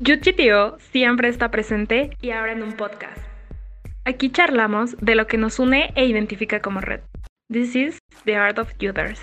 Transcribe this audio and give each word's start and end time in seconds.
UGTO 0.00 0.78
siempre 0.92 1.28
está 1.28 1.50
presente 1.50 2.16
y 2.22 2.30
ahora 2.30 2.52
en 2.52 2.62
un 2.62 2.72
podcast. 2.72 3.18
Aquí 4.06 4.30
charlamos 4.32 4.96
de 4.96 5.14
lo 5.14 5.26
que 5.26 5.36
nos 5.36 5.58
une 5.58 5.92
e 5.94 6.06
identifica 6.06 6.62
como 6.62 6.80
red. 6.80 7.00
This 7.52 7.76
is 7.76 7.98
the 8.24 8.34
art 8.34 8.58
of 8.58 8.72
Uthers. 8.80 9.20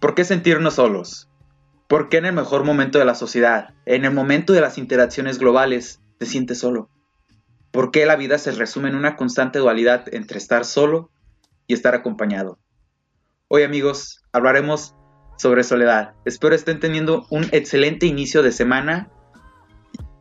¿Por 0.00 0.14
qué 0.14 0.24
sentirnos 0.24 0.76
solos? 0.76 1.28
¿Por 1.86 2.08
qué 2.08 2.16
en 2.16 2.24
el 2.24 2.32
mejor 2.32 2.64
momento 2.64 2.98
de 2.98 3.04
la 3.04 3.14
sociedad, 3.14 3.74
en 3.84 4.06
el 4.06 4.14
momento 4.14 4.54
de 4.54 4.62
las 4.62 4.78
interacciones 4.78 5.38
globales, 5.38 6.00
te 6.16 6.24
sientes 6.24 6.58
solo? 6.58 6.88
¿Por 7.72 7.90
qué 7.90 8.06
la 8.06 8.16
vida 8.16 8.38
se 8.38 8.52
resume 8.52 8.88
en 8.88 8.94
una 8.94 9.16
constante 9.16 9.58
dualidad 9.58 10.06
entre 10.14 10.38
estar 10.38 10.64
solo 10.64 11.10
y 11.66 11.74
estar 11.74 11.94
acompañado? 11.94 12.58
Hoy 13.48 13.64
amigos, 13.64 14.22
hablaremos 14.32 14.96
sobre 15.36 15.64
soledad. 15.64 16.12
Espero 16.24 16.54
estén 16.54 16.80
teniendo 16.80 17.26
un 17.30 17.44
excelente 17.52 18.06
inicio 18.06 18.42
de 18.42 18.52
semana. 18.52 19.08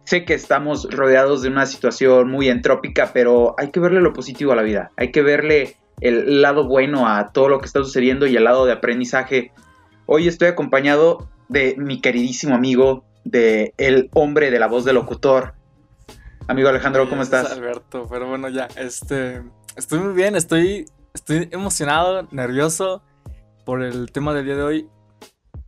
Sé 0.04 0.26
que 0.26 0.34
estamos 0.34 0.88
rodeados 0.92 1.42
de 1.42 1.50
una 1.50 1.66
situación 1.66 2.30
muy 2.30 2.50
entrópica, 2.50 3.12
pero 3.14 3.56
hay 3.58 3.72
que 3.72 3.80
verle 3.80 4.02
lo 4.02 4.14
positivo 4.14 4.52
a 4.52 4.56
la 4.56 4.62
vida. 4.62 4.92
Hay 4.98 5.12
que 5.12 5.22
verle 5.22 5.78
el 6.02 6.42
lado 6.42 6.68
bueno 6.68 7.08
a 7.08 7.32
todo 7.32 7.50
lo 7.50 7.60
que 7.60 7.66
está 7.66 7.80
sucediendo 7.80 8.28
y 8.28 8.36
el 8.36 8.44
lado 8.44 8.66
de 8.66 8.74
aprendizaje. 8.74 9.52
Hoy 10.06 10.28
estoy 10.28 10.50
acompañado 10.50 11.30
de 11.48 11.76
mi 11.78 12.02
queridísimo 12.02 12.56
amigo, 12.56 13.04
de 13.24 13.74
el 13.78 14.10
hombre 14.14 14.52
de 14.52 14.60
la 14.60 14.68
voz 14.68 14.86
del 14.86 14.96
locutor. 14.96 15.56
Amigo 16.48 16.70
Alejandro, 16.70 17.10
¿cómo 17.10 17.24
estás? 17.24 17.52
Alberto, 17.52 18.08
pero 18.10 18.28
bueno, 18.28 18.50
ya, 18.50 18.68
este, 18.78 19.42
estoy 19.76 20.00
muy 20.00 20.14
bien, 20.14 20.36
estoy, 20.36 20.86
estoy 21.14 21.50
emocionado, 21.52 22.28
nervioso 22.32 23.02
por 23.66 23.82
el 23.82 24.12
tema 24.12 24.34
del 24.34 24.46
día 24.46 24.56
de 24.56 24.64
hoy. 24.64 24.90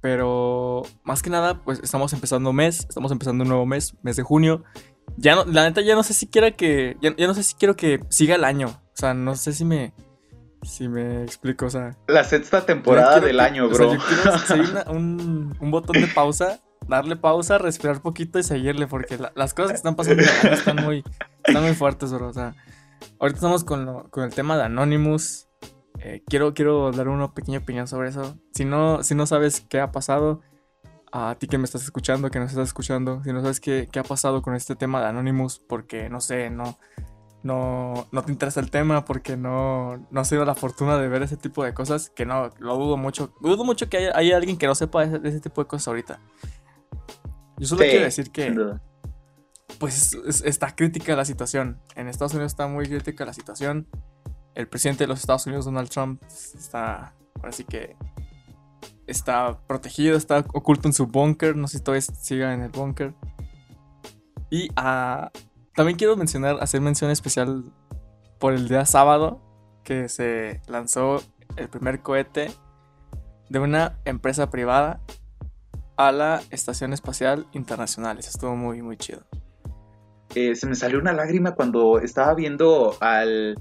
Pero 0.08 0.84
más 1.04 1.22
que 1.22 1.30
nada, 1.30 1.62
pues 1.66 1.82
estamos 1.84 2.14
empezando 2.14 2.54
mes, 2.54 2.86
estamos 2.88 3.12
empezando 3.12 3.42
un 3.42 3.50
nuevo 3.50 3.66
mes, 3.66 3.94
mes 4.04 4.16
de 4.16 4.24
junio. 4.24 4.64
Ya 5.18 5.36
no, 5.36 5.44
la 5.44 5.64
neta 5.64 5.82
ya 5.82 5.96
no 5.96 6.04
sé 6.04 6.14
si 6.14 6.28
quiera 6.28 6.52
que, 6.52 6.96
ya, 7.02 7.12
no 7.28 7.34
sé 7.34 7.44
si 7.44 7.56
quiero 7.56 7.76
que 7.76 8.00
siga 8.08 8.36
el 8.36 8.46
año. 8.46 8.68
O 8.68 8.94
sea, 8.94 9.14
no 9.14 9.36
sé 9.36 9.52
si 9.52 9.66
me, 9.66 9.92
si 10.64 10.88
me 10.88 11.24
explico, 11.24 11.66
o 11.66 11.70
sea. 11.70 11.98
La 12.08 12.24
sexta 12.24 12.66
temporada 12.66 13.20
del 13.20 13.42
año, 13.42 13.68
bro. 13.68 13.90
O 13.90 13.92
sea, 13.92 14.00
yo 14.00 14.64
quiero 14.64 14.92
un, 14.98 15.58
un, 15.60 15.72
botón 15.72 16.00
de 16.00 16.08
pausa, 16.08 16.62
darle 16.88 17.18
pausa, 17.18 17.58
respirar 17.58 18.02
poquito 18.02 18.40
y 18.40 18.44
seguirle, 18.44 18.88
porque 18.88 19.20
las 19.36 19.54
cosas 19.54 19.72
que 19.72 19.78
están 19.78 19.98
pasando 19.98 20.24
están 20.24 20.86
muy, 20.86 21.04
están 21.44 21.64
muy 21.64 21.74
fuertes, 21.74 22.14
bro. 22.14 22.30
O 22.30 22.34
sea, 22.34 22.56
ahorita 23.20 23.40
estamos 23.40 23.66
con, 23.66 24.08
con 24.08 24.24
el 24.24 24.34
tema 24.34 24.56
de 24.56 24.64
Anonymous. 24.64 25.47
Eh, 26.00 26.24
quiero, 26.28 26.54
quiero 26.54 26.92
dar 26.92 27.08
una 27.08 27.34
pequeña 27.34 27.60
opinión 27.60 27.88
sobre 27.88 28.10
eso. 28.10 28.38
Si 28.54 28.66
no, 28.66 29.04
si 29.04 29.16
no 29.16 29.26
sabes 29.26 29.62
qué 29.62 29.80
ha 29.80 29.92
pasado, 29.92 30.42
a 31.12 31.36
ti 31.40 31.48
que 31.48 31.58
me 31.58 31.66
estás 31.66 31.84
escuchando, 31.84 32.30
que 32.30 32.40
nos 32.40 32.52
estás 32.52 32.68
escuchando, 32.68 33.24
si 33.24 33.34
no 33.34 33.42
sabes 33.42 33.60
qué, 33.60 33.88
qué 33.92 34.00
ha 34.00 34.04
pasado 34.04 34.42
con 34.42 34.56
este 34.56 34.76
tema 34.76 35.02
de 35.02 35.08
Anonymous, 35.08 35.60
porque 35.60 36.10
no 36.10 36.22
sé, 36.22 36.50
no, 36.50 36.78
no, 37.44 38.08
no 38.12 38.24
te 38.24 38.32
interesa 38.32 38.60
el 38.60 38.70
tema, 38.70 39.06
porque 39.06 39.38
no, 39.38 40.06
no 40.12 40.22
has 40.22 40.30
tenido 40.30 40.46
la 40.46 40.56
fortuna 40.56 40.98
de 40.98 41.08
ver 41.08 41.24
ese 41.24 41.38
tipo 41.38 41.64
de 41.64 41.74
cosas, 41.74 42.10
que 42.10 42.26
no, 42.26 42.52
lo 42.60 42.78
dudo 42.78 42.98
mucho. 42.98 43.34
Dudo 43.42 43.64
mucho 43.64 43.90
que 43.90 44.12
haya, 44.14 44.38
alguien 44.38 44.58
que 44.58 44.68
no 44.68 44.76
sepa 44.76 45.06
de 45.06 45.30
ese, 45.30 45.40
tipo 45.40 45.64
de 45.64 45.68
cosas 45.68 45.88
ahorita. 45.88 46.20
Yo 47.58 47.68
solo 47.68 47.82
quiero 47.82 48.06
decir 48.06 48.32
que, 48.32 48.56
pues, 49.80 50.14
está 50.44 50.76
crítica 50.76 51.16
la 51.16 51.26
situación. 51.26 51.80
En 51.96 52.08
Estados 52.08 52.34
Unidos 52.34 52.52
está 52.52 52.68
muy 52.68 52.86
crítica 52.86 53.26
la 53.26 53.34
situación 53.34 53.88
el 54.58 54.68
presidente 54.68 55.04
de 55.04 55.08
los 55.08 55.20
Estados 55.20 55.46
Unidos, 55.46 55.66
Donald 55.66 55.88
Trump, 55.88 56.20
está, 56.26 57.14
ahora 57.36 57.52
sí 57.52 57.64
que 57.64 57.96
está 59.06 59.60
protegido, 59.68 60.18
está 60.18 60.40
oculto 60.52 60.88
en 60.88 60.94
su 60.94 61.06
búnker, 61.06 61.56
no 61.56 61.68
sé 61.68 61.78
si 61.78 61.84
todavía 61.84 62.02
siga 62.02 62.54
en 62.56 62.64
el 62.64 62.72
búnker. 62.72 63.14
Y 64.50 64.70
uh, 64.72 65.30
también 65.76 65.96
quiero 65.96 66.18
mencionar, 66.18 66.58
hacer 66.60 66.82
mención 66.82 67.12
especial 67.12 67.66
por 68.40 68.54
el 68.54 68.68
día 68.68 68.84
sábado 68.88 69.40
que 69.84 70.10
se 70.10 70.60
lanzó 70.68 71.22
el 71.56 71.70
primer 71.70 72.02
cohete 72.02 72.52
de 73.50 73.60
una 73.60 74.00
empresa 74.06 74.50
privada 74.50 75.02
a 75.98 76.12
la 76.12 76.42
Estación 76.50 76.94
Espacial 76.94 77.46
Internacional. 77.52 78.18
Eso 78.18 78.32
estuvo 78.32 78.56
muy, 78.56 78.82
muy 78.82 78.98
chido. 78.98 79.22
Eh, 80.34 80.56
se 80.56 80.66
me 80.66 80.74
salió 80.74 80.98
una 80.98 81.14
lágrima 81.14 81.54
cuando 81.54 82.00
estaba 82.00 82.34
viendo 82.34 82.98
al 83.02 83.56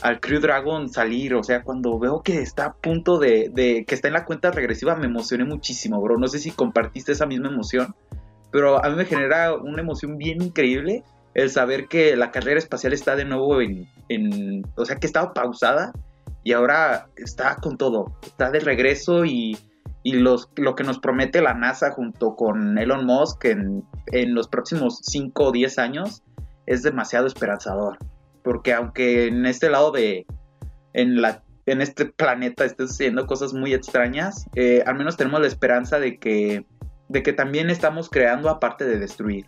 al 0.00 0.20
Crew 0.20 0.40
Dragon 0.40 0.88
salir, 0.88 1.34
o 1.34 1.42
sea, 1.42 1.62
cuando 1.62 1.98
veo 1.98 2.22
que 2.22 2.40
está 2.40 2.66
a 2.66 2.72
punto 2.72 3.18
de, 3.18 3.84
que 3.86 3.94
está 3.94 4.08
en 4.08 4.14
la 4.14 4.24
cuenta 4.24 4.50
regresiva, 4.50 4.96
me 4.96 5.06
emocioné 5.06 5.44
muchísimo, 5.44 6.00
bro. 6.00 6.18
No 6.18 6.28
sé 6.28 6.38
si 6.38 6.50
compartiste 6.50 7.12
esa 7.12 7.26
misma 7.26 7.48
emoción, 7.48 7.94
pero 8.50 8.84
a 8.84 8.88
mí 8.88 8.96
me 8.96 9.04
genera 9.04 9.54
una 9.54 9.80
emoción 9.80 10.16
bien 10.16 10.42
increíble 10.42 11.04
el 11.34 11.50
saber 11.50 11.88
que 11.88 12.16
la 12.16 12.30
carrera 12.30 12.58
espacial 12.58 12.92
está 12.92 13.16
de 13.16 13.24
nuevo 13.24 13.60
en, 13.60 13.88
en 14.08 14.62
o 14.76 14.84
sea, 14.84 14.96
que 14.96 15.06
estaba 15.06 15.32
pausada 15.32 15.92
y 16.44 16.52
ahora 16.52 17.08
está 17.16 17.56
con 17.56 17.76
todo, 17.76 18.18
está 18.22 18.50
de 18.50 18.60
regreso 18.60 19.24
y, 19.24 19.58
lo 20.04 20.74
que 20.74 20.82
nos 20.82 20.98
promete 20.98 21.40
la 21.40 21.54
NASA 21.54 21.92
junto 21.92 22.34
con 22.34 22.76
Elon 22.76 23.06
Musk 23.06 23.44
en, 23.44 23.84
en 24.08 24.34
los 24.34 24.48
próximos 24.48 24.98
5 25.04 25.44
o 25.44 25.52
10 25.52 25.78
años 25.78 26.24
es 26.66 26.82
demasiado 26.82 27.28
esperanzador 27.28 27.98
porque 28.42 28.72
aunque 28.72 29.28
en 29.28 29.46
este 29.46 29.70
lado 29.70 29.92
de, 29.92 30.26
en, 30.92 31.20
la, 31.20 31.42
en 31.66 31.80
este 31.80 32.06
planeta 32.06 32.64
estén 32.64 32.88
sucediendo 32.88 33.26
cosas 33.26 33.54
muy 33.54 33.72
extrañas, 33.72 34.46
eh, 34.54 34.82
al 34.86 34.96
menos 34.96 35.16
tenemos 35.16 35.40
la 35.40 35.46
esperanza 35.46 35.98
de 35.98 36.18
que, 36.18 36.66
de 37.08 37.22
que 37.22 37.32
también 37.32 37.70
estamos 37.70 38.08
creando 38.10 38.48
aparte 38.48 38.84
de 38.84 38.98
destruir, 38.98 39.46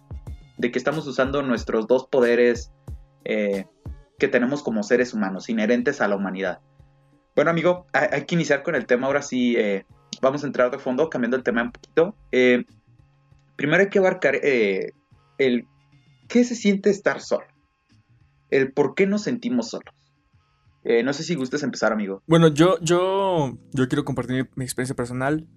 de 0.59 0.71
que 0.71 0.79
estamos 0.79 1.07
usando 1.07 1.43
nuestros 1.43 1.87
dos 1.87 2.07
poderes 2.07 2.73
eh, 3.25 3.67
que 4.19 4.29
tenemos 4.29 4.63
como 4.63 4.83
seres 4.83 5.13
humanos, 5.13 5.49
inherentes 5.49 6.01
a 6.01 6.09
la 6.09 6.17
humanidad. 6.17 6.61
Bueno, 7.35 7.51
amigo, 7.51 7.87
hay, 7.93 8.25
que 8.27 8.37
iniciar 8.37 8.63
con 8.63 8.77
el 8.77 8.87
tema. 8.87 9.09
Ahora 9.09 9.23
sí, 9.23 9.57
eh, 9.57 9.87
vamos 10.23 10.45
a 10.45 10.47
entrar 10.47 10.71
de 10.71 10.79
fondo, 10.79 11.11
cambiando 11.11 11.37
el 11.37 11.43
tema 11.43 11.63
un 11.63 11.73
poquito. 11.73 12.15
primero 13.57 13.83
hay 13.83 13.89
que 13.89 13.99
abarcar 13.99 14.37
el 14.37 15.67
qué 16.29 16.45
se 16.45 16.55
siente 16.55 16.91
estar 16.91 17.21
solo 17.21 17.54
el 18.55 18.73
por 18.73 18.95
qué 18.95 19.07
nos 19.07 19.23
sentimos 19.23 19.71
solos. 19.71 19.95
Eh, 20.85 21.03
no 21.03 21.13
sé 21.13 21.25
si 21.25 21.35
gustes 21.35 21.63
empezar, 21.63 21.93
amigo. 21.93 22.23
Bueno, 22.27 22.49
yo, 22.49 22.79
yo, 22.81 23.59
yo 23.73 23.89
quiero 23.89 24.05
compartir 24.05 24.49
mi, 24.55 24.65
experiencia 24.65 24.95
personal. 24.95 25.49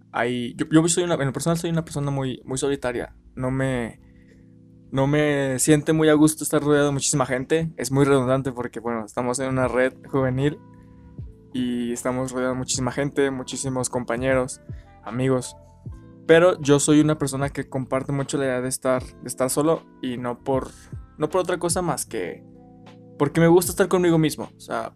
Yo, 0.72 0.88
soy 0.88 1.04
una, 1.04 1.16
en 1.16 1.26
lo 1.26 1.34
personal 1.34 1.58
soy 1.58 1.70
una 1.70 1.84
persona 1.84 2.12
muy, 2.12 2.42
muy 2.46 2.58
solitaria. 2.58 3.14
No 3.36 3.52
me, 3.52 4.00
no 4.90 5.06
me 5.06 5.60
siente 5.60 5.94
muy 5.94 6.10
a 6.10 6.14
gusto 6.14 6.44
estar 6.44 6.64
rodeado 6.64 6.88
de 6.88 6.94
muchísima 6.94 7.26
gente. 7.26 7.72
Es 7.78 7.92
muy 7.92 8.06
redundante 8.06 8.52
porque, 8.52 8.80
bueno, 8.80 9.06
estamos 9.06 9.38
en 9.40 9.50
una 9.50 9.68
red 9.68 9.94
juvenil 10.10 10.58
y 11.54 11.92
estamos 11.92 12.32
rodeados 12.32 12.56
de 12.56 12.60
muchísima 12.60 12.92
gente, 12.92 13.30
muchísimos 13.30 13.90
compañeros, 13.90 14.62
amigos. 15.04 15.58
Pero 16.26 16.60
yo 16.62 16.80
soy 16.80 17.02
una 17.02 17.18
persona 17.18 17.50
que 17.50 17.70
comparte 17.70 18.12
mucho 18.12 18.38
la 18.38 18.46
idea 18.46 18.62
de 18.62 18.70
estar, 18.70 19.04
estar 19.24 19.50
solo 19.50 19.84
y 20.02 20.18
no 20.18 20.42
por, 20.44 20.70
no 21.18 21.30
por 21.30 21.42
otra 21.42 21.60
cosa 21.60 21.82
más 21.82 22.06
que 22.06 22.44
porque 23.18 23.42
me 23.42 23.48
gusta 23.48 23.72
estar 23.72 23.88
conmigo 23.88 24.18
mismo. 24.18 24.50
O 24.56 24.60
sea, 24.60 24.94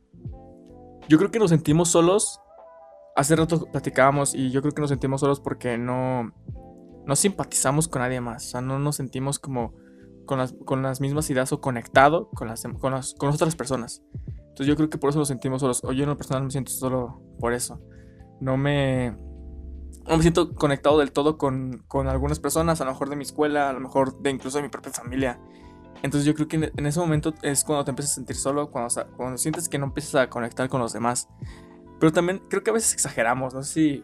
yo 1.07 1.17
creo 1.17 1.31
que 1.31 1.39
nos 1.39 1.49
sentimos 1.49 1.89
solos. 1.89 2.39
Hace 3.15 3.35
rato 3.35 3.65
platicábamos 3.71 4.33
y 4.33 4.51
yo 4.51 4.61
creo 4.61 4.73
que 4.73 4.81
nos 4.81 4.89
sentimos 4.89 5.21
solos 5.21 5.39
porque 5.39 5.77
no, 5.77 6.31
no 7.05 7.15
simpatizamos 7.15 7.87
con 7.87 8.01
nadie 8.01 8.21
más. 8.21 8.47
O 8.47 8.49
sea, 8.49 8.61
no 8.61 8.79
nos 8.79 8.95
sentimos 8.95 9.39
como 9.39 9.73
con 10.25 10.37
las, 10.37 10.53
con 10.65 10.81
las 10.81 11.01
mismas 11.01 11.29
ideas 11.29 11.51
o 11.51 11.59
conectado 11.59 12.29
con 12.29 12.47
las, 12.47 12.63
con 12.79 12.93
las, 12.93 13.13
con 13.15 13.29
otras 13.29 13.55
personas. 13.55 14.01
Entonces 14.37 14.67
yo 14.67 14.75
creo 14.75 14.89
que 14.89 14.97
por 14.97 15.09
eso 15.09 15.19
nos 15.19 15.27
sentimos 15.27 15.61
solos. 15.61 15.83
O 15.83 15.91
yo 15.91 16.03
en 16.03 16.09
lo 16.09 16.17
personal 16.17 16.43
me 16.43 16.51
siento 16.51 16.71
solo 16.71 17.21
por 17.39 17.53
eso. 17.53 17.81
No 18.39 18.57
me, 18.57 19.11
no 20.07 20.17
me 20.17 20.21
siento 20.21 20.53
conectado 20.55 20.99
del 20.99 21.11
todo 21.11 21.37
con, 21.37 21.83
con 21.87 22.07
algunas 22.07 22.39
personas, 22.39 22.81
a 22.81 22.85
lo 22.85 22.91
mejor 22.91 23.09
de 23.09 23.15
mi 23.15 23.23
escuela, 23.23 23.69
a 23.69 23.73
lo 23.73 23.79
mejor 23.79 24.21
de 24.21 24.29
incluso 24.29 24.57
de 24.57 24.63
mi 24.63 24.69
propia 24.69 24.91
familia. 24.91 25.39
Entonces 26.03 26.25
yo 26.25 26.33
creo 26.33 26.47
que 26.47 26.71
en 26.75 26.85
ese 26.85 26.99
momento 26.99 27.33
es 27.43 27.63
cuando 27.63 27.85
te 27.85 27.91
empiezas 27.91 28.13
a 28.13 28.15
sentir 28.15 28.35
solo, 28.35 28.71
cuando, 28.71 28.93
cuando 29.15 29.37
sientes 29.37 29.69
que 29.69 29.77
no 29.77 29.85
empiezas 29.85 30.15
a 30.15 30.29
conectar 30.29 30.67
con 30.67 30.81
los 30.81 30.93
demás. 30.93 31.29
Pero 31.99 32.11
también 32.11 32.41
creo 32.49 32.63
que 32.63 32.71
a 32.71 32.73
veces 32.73 32.93
exageramos, 32.93 33.53
no 33.53 33.61
sé 33.61 33.73
si, 33.73 34.03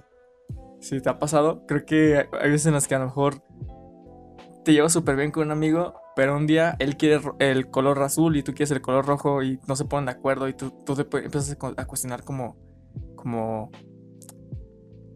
si 0.79 1.01
te 1.01 1.09
ha 1.09 1.17
pasado. 1.17 1.65
Creo 1.67 1.85
que 1.85 2.27
hay 2.39 2.51
veces 2.51 2.67
en 2.67 2.73
las 2.73 2.87
que 2.87 2.95
a 2.95 2.99
lo 2.99 3.05
mejor 3.05 3.41
te 4.63 4.73
llevas 4.73 4.93
súper 4.93 5.15
bien 5.15 5.31
con 5.31 5.45
un 5.45 5.51
amigo, 5.51 5.95
pero 6.15 6.35
un 6.35 6.45
día 6.45 6.75
él 6.79 6.97
quiere 6.97 7.21
el 7.39 7.71
color 7.71 8.01
azul 8.03 8.35
y 8.35 8.43
tú 8.43 8.53
quieres 8.53 8.71
el 8.71 8.81
color 8.81 9.05
rojo 9.05 9.41
y 9.41 9.59
no 9.65 9.75
se 9.75 9.85
ponen 9.85 10.05
de 10.05 10.11
acuerdo 10.11 10.47
y 10.47 10.53
tú, 10.53 10.71
tú 10.85 10.95
te 10.95 11.01
empiezas 11.01 11.57
a 11.77 11.85
cuestionar 11.85 12.23
como, 12.23 12.57
como, 13.15 13.71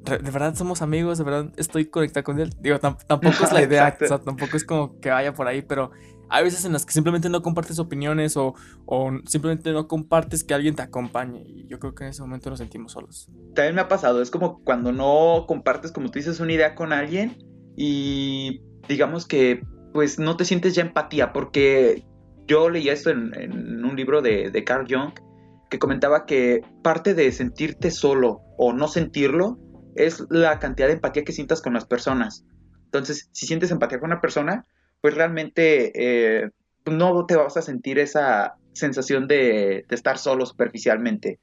de 0.03 0.31
verdad 0.31 0.55
somos 0.55 0.81
amigos, 0.81 1.17
de 1.17 1.23
verdad 1.23 1.51
estoy 1.57 1.85
conectado 1.85 2.23
con 2.23 2.39
él. 2.39 2.53
Digo, 2.59 2.79
tampoco 2.79 3.43
es 3.43 3.51
la 3.51 3.61
idea, 3.67 3.95
o 4.01 4.07
sea, 4.07 4.19
tampoco 4.19 4.57
es 4.57 4.63
como 4.63 4.99
que 4.99 5.09
vaya 5.09 5.33
por 5.33 5.47
ahí, 5.47 5.61
pero 5.61 5.91
hay 6.31 6.45
veces 6.45 6.63
en 6.63 6.71
las 6.71 6.85
que 6.85 6.93
simplemente 6.93 7.29
no 7.29 7.41
compartes 7.41 7.77
opiniones 7.77 8.37
o, 8.37 8.55
o, 8.85 9.11
simplemente 9.25 9.73
no 9.73 9.87
compartes 9.89 10.45
que 10.45 10.53
alguien 10.53 10.75
te 10.75 10.81
acompañe. 10.81 11.43
Y 11.45 11.67
yo 11.67 11.77
creo 11.77 11.93
que 11.93 12.05
en 12.05 12.11
ese 12.11 12.21
momento 12.21 12.49
nos 12.49 12.59
sentimos 12.59 12.93
solos. 12.93 13.29
También 13.53 13.75
me 13.75 13.81
ha 13.81 13.89
pasado, 13.89 14.21
es 14.21 14.31
como 14.31 14.63
cuando 14.63 14.93
no 14.93 15.43
compartes, 15.45 15.91
como 15.91 16.09
tú 16.09 16.19
dices, 16.19 16.39
una 16.39 16.53
idea 16.53 16.73
con 16.73 16.93
alguien 16.93 17.37
y 17.75 18.61
digamos 18.87 19.27
que 19.27 19.61
pues 19.93 20.19
no 20.19 20.37
te 20.37 20.45
sientes 20.45 20.73
ya 20.73 20.83
empatía, 20.83 21.33
porque 21.33 22.05
yo 22.47 22.69
leí 22.69 22.87
esto 22.87 23.09
en, 23.09 23.83
un 23.83 23.95
libro 23.97 24.21
de, 24.21 24.51
de 24.51 24.63
Carl 24.63 24.87
Jung 24.89 25.11
que 25.69 25.79
comentaba 25.79 26.25
que 26.25 26.61
parte 26.81 27.13
de 27.13 27.29
sentirte 27.33 27.91
solo 27.91 28.39
o 28.57 28.71
no 28.71 28.87
sentirlo 28.87 29.59
es 29.95 30.25
la 30.29 30.59
cantidad 30.59 30.87
de 30.87 30.93
empatía 30.93 31.25
que 31.25 31.33
sientas 31.33 31.61
con 31.61 31.73
las 31.73 31.85
personas. 31.85 32.45
Entonces, 32.85 33.29
si 33.33 33.47
sientes 33.47 33.71
empatía 33.71 33.99
con 33.99 34.11
una 34.11 34.21
persona, 34.21 34.65
pues 35.01 35.15
realmente 35.15 35.91
eh, 35.95 36.49
no 36.85 37.25
te 37.25 37.35
vas 37.35 37.57
a 37.57 37.61
sentir 37.61 37.99
esa 37.99 38.55
sensación 38.73 39.27
de, 39.27 39.85
estar 39.89 40.17
solo 40.17 40.45
superficialmente. 40.45 41.39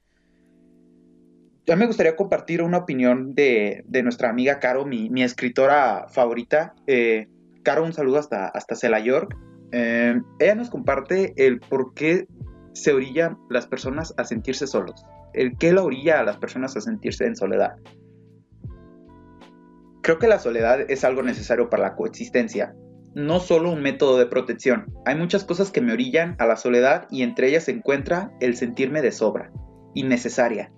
Ya 1.67 1.77
me 1.77 1.87
gustaría 1.87 2.17
compartir 2.17 2.63
una 2.63 2.79
opinión 2.79 3.35
de, 3.35 3.85
nuestra 4.03 4.31
amiga 4.31 4.59
Caro, 4.59 4.87
mi, 4.87 5.23
escritora 5.23 6.07
favorita. 6.09 6.75
Eh, 6.87 7.29
Caro, 7.63 7.85
un 7.85 7.93
saludo 7.93 8.19
hasta, 8.19 8.47
hasta 8.47 8.75
Cela 8.75 9.01
York. 9.01 9.37
Eh, 9.73 10.19
ella 10.39 10.55
nos 10.55 10.71
comparte 10.71 11.35
el 11.37 11.61
por 11.61 11.93
qué 11.93 12.27
se 12.73 12.93
orillan 12.93 13.37
las 13.51 13.67
personas 13.67 14.15
a 14.17 14.25
sentirse 14.25 14.67
solos. 14.67 15.05
El 15.35 15.59
qué 15.59 15.73
la 15.73 15.83
orilla 15.83 16.21
a 16.21 16.23
las 16.23 16.39
personas 16.39 16.75
a 16.77 16.81
sentirse 16.81 17.27
en 17.27 17.37
soledad. 17.37 17.77
Creo 20.01 20.19
que 20.19 20.29
la 20.29 20.39
soledad 20.39 20.91
es 20.91 21.05
algo 21.05 21.23
necesario 21.23 21.69
para 21.69 21.83
la 21.83 21.97
coexistencia, 21.97 22.75
no 23.15 23.41
solo 23.41 23.73
un 23.73 23.83
método 23.83 24.19
de 24.19 24.27
protección. 24.27 24.87
Hay 25.05 25.17
muchas 25.17 25.45
cosas 25.45 25.71
que 25.71 25.81
me 25.81 25.93
orillan 25.93 26.37
a 26.39 26.47
la 26.47 26.57
soledad 26.57 27.07
y 27.11 27.23
entre 27.23 27.49
ellas 27.49 27.65
se 27.65 27.73
encuentra 27.73 28.33
el 28.41 28.57
sentirme 28.57 29.03
de 29.03 29.13
sobra, 29.13 29.51
innecesaria, 29.95 30.73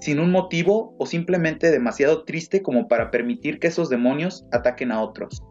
sin 0.00 0.20
un 0.20 0.30
motivo 0.30 0.94
o 0.98 1.06
simplemente 1.06 1.70
demasiado 1.70 2.24
triste 2.24 2.62
como 2.62 2.88
para 2.88 3.10
permitir 3.10 3.58
que 3.58 3.68
esos 3.68 3.88
demonios 3.88 4.46
ataquen 4.52 4.92
a 4.92 5.02
otros. 5.02 5.42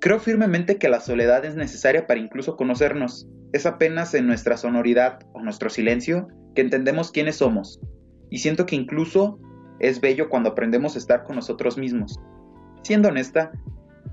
Creo 0.00 0.20
firmemente 0.20 0.78
que 0.78 0.88
la 0.88 1.00
soledad 1.00 1.44
es 1.44 1.56
necesaria 1.56 2.06
para 2.06 2.20
incluso 2.20 2.56
conocernos. 2.56 3.28
Es 3.52 3.66
apenas 3.66 4.14
en 4.14 4.26
nuestra 4.26 4.56
sonoridad 4.56 5.18
o 5.32 5.40
nuestro 5.40 5.70
silencio 5.70 6.28
que 6.54 6.62
entendemos 6.62 7.10
quiénes 7.10 7.36
somos. 7.36 7.80
Y 8.30 8.38
siento 8.38 8.64
que 8.66 8.76
incluso 8.76 9.40
es 9.80 10.00
bello 10.00 10.28
cuando 10.28 10.50
aprendemos 10.50 10.94
a 10.94 10.98
estar 10.98 11.24
con 11.24 11.36
nosotros 11.36 11.78
mismos. 11.78 12.20
Siendo 12.82 13.08
honesta, 13.08 13.50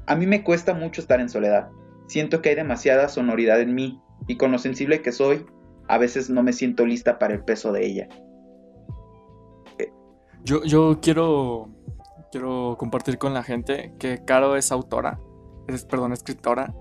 a 0.07 0.15
mí 0.15 0.27
me 0.27 0.43
cuesta 0.43 0.73
mucho 0.73 1.01
estar 1.01 1.19
en 1.19 1.29
soledad. 1.29 1.69
Siento 2.07 2.41
que 2.41 2.49
hay 2.49 2.55
demasiada 2.55 3.09
sonoridad 3.09 3.59
en 3.61 3.73
mí 3.73 4.01
y 4.27 4.37
con 4.37 4.51
lo 4.51 4.59
sensible 4.59 5.01
que 5.01 5.11
soy, 5.11 5.45
a 5.87 5.97
veces 5.97 6.29
no 6.29 6.43
me 6.43 6.53
siento 6.53 6.85
lista 6.85 7.19
para 7.19 7.33
el 7.33 7.43
peso 7.43 7.71
de 7.71 7.85
ella. 7.85 8.09
Yo, 10.43 10.63
yo 10.63 10.99
quiero, 11.01 11.69
quiero 12.31 12.75
compartir 12.77 13.17
con 13.17 13.33
la 13.33 13.41
gente 13.41 13.93
que 13.97 14.23
Caro 14.23 14.55
es 14.55 14.71
autora, 14.71 15.19
es, 15.67 15.85
perdón, 15.85 16.13
escritora, 16.13 16.73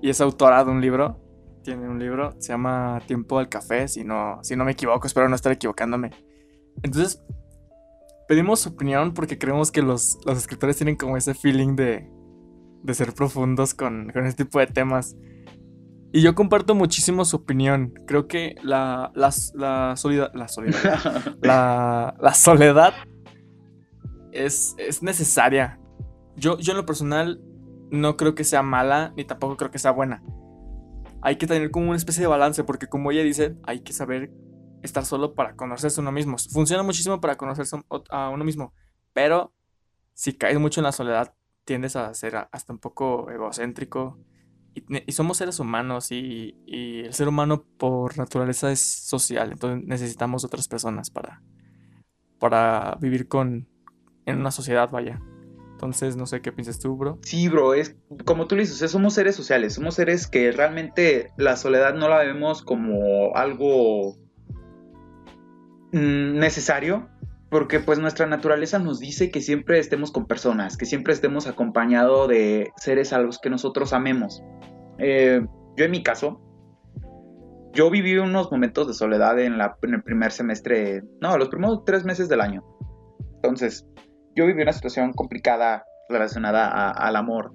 y 0.00 0.08
es 0.08 0.20
autora 0.20 0.64
de 0.64 0.70
un 0.70 0.80
libro. 0.80 1.20
Tiene 1.62 1.86
un 1.86 1.98
libro, 1.98 2.34
se 2.38 2.52
llama 2.52 3.02
Tiempo 3.06 3.38
al 3.38 3.50
Café, 3.50 3.88
si 3.88 4.04
no, 4.04 4.38
si 4.42 4.56
no 4.56 4.64
me 4.64 4.72
equivoco, 4.72 5.06
espero 5.06 5.28
no 5.28 5.36
estar 5.36 5.52
equivocándome. 5.52 6.10
Entonces, 6.82 7.22
pedimos 8.26 8.60
su 8.60 8.70
opinión 8.70 9.12
porque 9.12 9.38
creemos 9.38 9.70
que 9.70 9.82
los, 9.82 10.18
escritores 10.26 10.76
tienen 10.76 10.96
como 10.96 11.18
ese 11.18 11.34
feeling 11.34 11.76
de, 11.76 12.08
de 12.82 12.94
ser 12.94 13.12
profundos 13.12 13.74
con, 13.74 14.10
con 14.12 14.26
este 14.26 14.44
tipo 14.44 14.58
de 14.58 14.66
temas. 14.66 15.16
Y 16.12 16.22
yo 16.22 16.34
comparto 16.34 16.74
muchísimo 16.74 17.24
su 17.24 17.36
opinión. 17.36 17.92
Creo 18.06 18.28
que 18.28 18.54
la, 18.62 19.12
la, 19.14 19.32
la, 19.54 19.96
soledad, 19.96 20.32
la, 21.42 22.14
la, 22.18 22.34
soledad 22.34 22.94
es, 24.32 24.74
es 24.78 25.02
necesaria. 25.02 25.78
Yo, 26.36 26.58
yo 26.58 26.72
en 26.72 26.78
lo 26.78 26.86
personal 26.86 27.40
no 27.90 28.16
creo 28.16 28.34
que 28.34 28.44
sea 28.44 28.62
mala 28.62 29.12
ni 29.16 29.24
tampoco 29.24 29.56
creo 29.56 29.70
que 29.70 29.78
sea 29.78 29.90
buena. 29.90 30.22
Hay 31.20 31.36
que 31.36 31.46
tener 31.46 31.70
como 31.70 31.88
una 31.88 31.96
especie 31.96 32.22
de 32.22 32.28
balance 32.28 32.64
porque 32.64 32.86
como 32.86 33.10
ella 33.10 33.22
dice, 33.22 33.56
hay 33.64 33.80
que 33.80 33.92
saber 33.92 34.30
estar 34.82 35.04
solo 35.04 35.34
para 35.34 35.56
conocerse 35.56 36.00
a 36.00 36.02
uno 36.02 36.12
mismo. 36.12 36.36
Funciona 36.52 36.82
muchísimo 36.82 37.20
para 37.20 37.36
conocerse 37.36 37.76
a 38.10 38.30
uno 38.30 38.44
mismo, 38.44 38.72
pero 39.12 39.52
si 40.14 40.32
caes 40.32 40.58
mucho 40.58 40.80
en 40.80 40.84
la 40.84 40.92
soledad, 40.92 41.34
tiendes 41.68 41.96
a 41.96 42.12
ser 42.14 42.48
hasta 42.50 42.72
un 42.72 42.78
poco 42.78 43.30
egocéntrico. 43.30 44.18
Y, 44.74 45.12
somos 45.12 45.36
seres 45.36 45.60
humanos 45.60 46.10
y, 46.10 46.56
el 46.66 47.12
ser 47.12 47.28
humano 47.28 47.62
por 47.76 48.16
naturaleza 48.16 48.72
es 48.72 48.80
social, 48.80 49.52
entonces 49.52 49.86
necesitamos 49.86 50.44
otras 50.44 50.66
personas 50.66 51.10
para, 51.10 51.42
para 52.38 52.96
vivir 53.02 53.28
con, 53.28 53.68
en 54.24 54.38
una 54.38 54.50
sociedad, 54.50 54.88
vaya. 54.90 55.20
Entonces, 55.72 56.16
no 56.16 56.24
sé 56.26 56.40
qué 56.40 56.52
piensas 56.52 56.78
tú, 56.78 56.96
bro. 56.96 57.18
Sí, 57.22 57.48
bro, 57.48 57.74
es 57.74 57.96
como 58.24 58.46
tú 58.46 58.56
dices, 58.56 58.90
somos 58.90 59.12
seres 59.12 59.36
sociales, 59.36 59.74
somos 59.74 59.94
seres 59.94 60.26
que 60.26 60.50
realmente 60.52 61.32
la 61.36 61.56
soledad 61.56 61.94
no 61.94 62.08
la 62.08 62.18
vemos 62.18 62.62
como 62.62 63.36
algo 63.36 64.16
Mm, 65.92 66.38
necesario 66.38 67.08
porque 67.50 67.80
pues 67.80 67.98
nuestra 67.98 68.26
naturaleza 68.26 68.78
nos 68.78 68.98
dice 68.98 69.30
que 69.30 69.40
siempre 69.40 69.78
estemos 69.78 70.12
con 70.12 70.26
personas, 70.26 70.76
que 70.76 70.86
siempre 70.86 71.14
estemos 71.14 71.46
acompañados 71.46 72.28
de 72.28 72.70
seres 72.76 73.12
a 73.12 73.18
los 73.18 73.38
que 73.38 73.48
nosotros 73.50 73.92
amemos. 73.92 74.42
Eh, 74.98 75.46
yo 75.76 75.84
en 75.84 75.90
mi 75.90 76.02
caso, 76.02 76.40
yo 77.72 77.90
viví 77.90 78.18
unos 78.18 78.50
momentos 78.50 78.86
de 78.86 78.94
soledad 78.94 79.38
en, 79.38 79.56
la, 79.56 79.76
en 79.82 79.94
el 79.94 80.02
primer 80.02 80.32
semestre, 80.32 81.02
no, 81.20 81.38
los 81.38 81.48
primeros 81.48 81.84
tres 81.84 82.04
meses 82.04 82.28
del 82.28 82.40
año. 82.40 82.62
Entonces, 83.36 83.86
yo 84.34 84.46
viví 84.46 84.62
una 84.62 84.72
situación 84.72 85.12
complicada 85.12 85.84
relacionada 86.08 86.90
al 86.90 87.16
amor. 87.16 87.52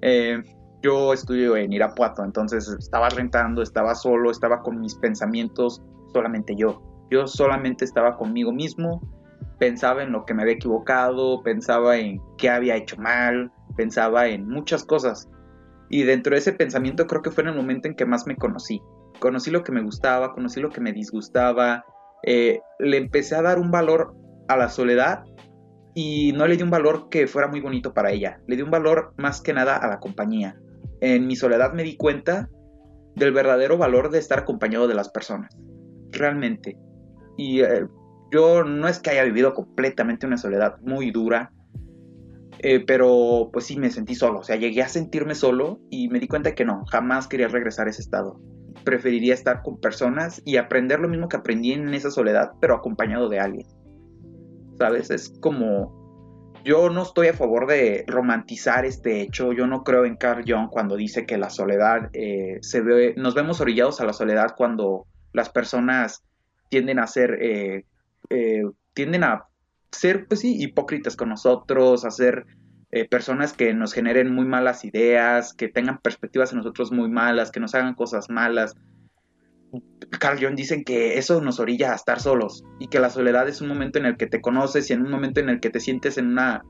Eh, 0.00 0.42
yo 0.82 1.12
estudio 1.12 1.56
en 1.56 1.72
Irapuato, 1.72 2.24
entonces 2.24 2.68
estaba 2.78 3.08
rentando, 3.08 3.62
estaba 3.62 3.94
solo, 3.94 4.30
estaba 4.30 4.62
con 4.62 4.80
mis 4.80 4.94
pensamientos, 4.94 5.82
solamente 6.12 6.54
yo. 6.56 6.82
Yo 7.10 7.26
solamente 7.26 7.84
estaba 7.84 8.16
conmigo 8.16 8.52
mismo, 8.52 9.00
pensaba 9.58 10.02
en 10.02 10.12
lo 10.12 10.24
que 10.24 10.34
me 10.34 10.42
había 10.42 10.54
equivocado, 10.54 11.42
pensaba 11.42 11.96
en 11.98 12.20
qué 12.36 12.48
había 12.48 12.76
hecho 12.76 12.96
mal, 12.96 13.52
pensaba 13.76 14.28
en 14.28 14.48
muchas 14.48 14.84
cosas. 14.84 15.28
Y 15.90 16.02
dentro 16.02 16.32
de 16.32 16.38
ese 16.38 16.52
pensamiento 16.52 17.06
creo 17.06 17.22
que 17.22 17.30
fue 17.30 17.42
en 17.44 17.50
el 17.50 17.56
momento 17.56 17.88
en 17.88 17.94
que 17.94 18.06
más 18.06 18.26
me 18.26 18.36
conocí. 18.36 18.80
Conocí 19.20 19.50
lo 19.50 19.64
que 19.64 19.72
me 19.72 19.82
gustaba, 19.82 20.32
conocí 20.32 20.60
lo 20.60 20.70
que 20.70 20.80
me 20.80 20.92
disgustaba, 20.92 21.84
eh, 22.22 22.60
le 22.78 22.96
empecé 22.96 23.34
a 23.36 23.42
dar 23.42 23.58
un 23.58 23.70
valor 23.70 24.14
a 24.48 24.56
la 24.56 24.68
soledad 24.68 25.24
y 25.94 26.32
no 26.32 26.46
le 26.46 26.56
di 26.56 26.62
un 26.62 26.70
valor 26.70 27.08
que 27.08 27.26
fuera 27.26 27.48
muy 27.48 27.60
bonito 27.60 27.94
para 27.94 28.12
ella, 28.12 28.40
le 28.46 28.56
di 28.56 28.62
un 28.62 28.70
valor 28.70 29.14
más 29.16 29.40
que 29.40 29.52
nada 29.52 29.76
a 29.76 29.88
la 29.88 29.98
compañía. 29.98 30.56
En 31.00 31.26
mi 31.26 31.36
soledad 31.36 31.72
me 31.72 31.82
di 31.82 31.96
cuenta 31.96 32.48
del 33.16 33.32
verdadero 33.32 33.78
valor 33.78 34.10
de 34.10 34.18
estar 34.18 34.40
acompañado 34.40 34.86
de 34.86 34.94
las 34.94 35.08
personas. 35.08 35.56
Realmente. 36.12 36.76
Y 37.36 37.60
eh, 37.60 37.86
yo 38.30 38.64
no 38.64 38.88
es 38.88 38.98
que 38.98 39.10
haya 39.10 39.24
vivido 39.24 39.54
completamente 39.54 40.26
una 40.26 40.36
soledad 40.36 40.76
muy 40.82 41.10
dura, 41.10 41.52
eh, 42.60 42.84
pero 42.84 43.50
pues 43.52 43.66
sí 43.66 43.78
me 43.78 43.90
sentí 43.90 44.14
solo. 44.14 44.40
O 44.40 44.42
sea, 44.42 44.56
llegué 44.56 44.82
a 44.82 44.88
sentirme 44.88 45.34
solo 45.34 45.80
y 45.90 46.08
me 46.08 46.18
di 46.18 46.28
cuenta 46.28 46.54
que 46.54 46.64
no, 46.64 46.84
jamás 46.86 47.28
quería 47.28 47.48
regresar 47.48 47.86
a 47.86 47.90
ese 47.90 48.02
estado. 48.02 48.40
Preferiría 48.84 49.34
estar 49.34 49.62
con 49.62 49.80
personas 49.80 50.42
y 50.44 50.56
aprender 50.56 51.00
lo 51.00 51.08
mismo 51.08 51.28
que 51.28 51.36
aprendí 51.36 51.72
en 51.72 51.92
esa 51.94 52.10
soledad, 52.10 52.52
pero 52.60 52.74
acompañado 52.74 53.28
de 53.28 53.40
alguien. 53.40 53.66
¿Sabes? 54.78 55.10
Es 55.10 55.32
como... 55.40 55.96
Yo 56.64 56.90
no 56.90 57.02
estoy 57.02 57.28
a 57.28 57.34
favor 57.34 57.66
de 57.66 58.04
romantizar 58.08 58.84
este 58.84 59.22
hecho. 59.22 59.52
Yo 59.52 59.66
no 59.66 59.84
creo 59.84 60.04
en 60.04 60.16
Carl 60.16 60.44
Jung 60.46 60.68
cuando 60.68 60.96
dice 60.96 61.24
que 61.24 61.38
la 61.38 61.50
soledad 61.50 62.10
eh, 62.12 62.58
se 62.62 62.80
ve... 62.80 63.14
Nos 63.16 63.34
vemos 63.34 63.60
orillados 63.60 64.00
a 64.00 64.04
la 64.04 64.12
soledad 64.12 64.54
cuando 64.56 65.06
las 65.32 65.48
personas 65.48 66.24
tienden 66.68 66.98
a 66.98 67.06
ser, 67.06 67.38
eh, 67.40 67.84
eh, 68.30 68.62
tienden 68.94 69.24
a 69.24 69.46
ser, 69.90 70.26
pues 70.26 70.40
sí, 70.40 70.62
hipócritas 70.62 71.16
con 71.16 71.28
nosotros, 71.28 72.04
a 72.04 72.10
ser 72.10 72.46
eh, 72.90 73.06
personas 73.06 73.52
que 73.52 73.74
nos 73.74 73.92
generen 73.92 74.34
muy 74.34 74.46
malas 74.46 74.84
ideas, 74.84 75.52
que 75.52 75.68
tengan 75.68 75.98
perspectivas 75.98 76.52
en 76.52 76.58
nosotros 76.58 76.90
muy 76.90 77.08
malas, 77.10 77.50
que 77.50 77.60
nos 77.60 77.74
hagan 77.74 77.94
cosas 77.94 78.30
malas. 78.30 78.76
Carl 80.18 80.42
Jung 80.42 80.54
dicen 80.54 80.84
que 80.84 81.18
eso 81.18 81.40
nos 81.42 81.60
orilla 81.60 81.92
a 81.92 81.94
estar 81.94 82.20
solos 82.20 82.64
y 82.78 82.88
que 82.88 82.98
la 82.98 83.10
soledad 83.10 83.46
es 83.48 83.60
un 83.60 83.68
momento 83.68 83.98
en 83.98 84.06
el 84.06 84.16
que 84.16 84.26
te 84.26 84.40
conoces 84.40 84.88
y 84.88 84.94
en 84.94 85.02
un 85.02 85.10
momento 85.10 85.40
en 85.40 85.50
el 85.50 85.60
que 85.60 85.68
te 85.68 85.80
sientes 85.80 86.16
en 86.16 86.28
una, 86.28 86.62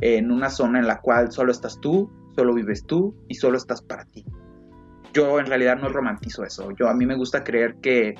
en 0.00 0.30
una 0.30 0.48
zona 0.48 0.78
en 0.78 0.86
la 0.86 1.00
cual 1.00 1.30
solo 1.30 1.52
estás 1.52 1.78
tú, 1.80 2.10
solo 2.34 2.54
vives 2.54 2.86
tú 2.86 3.14
y 3.28 3.34
solo 3.34 3.58
estás 3.58 3.82
para 3.82 4.06
ti. 4.06 4.24
Yo 5.12 5.38
en 5.38 5.46
realidad 5.46 5.76
no 5.76 5.90
romantizo 5.90 6.44
eso. 6.44 6.70
Yo 6.78 6.88
a 6.88 6.94
mí 6.94 7.04
me 7.04 7.16
gusta 7.16 7.44
creer 7.44 7.76
que 7.82 8.14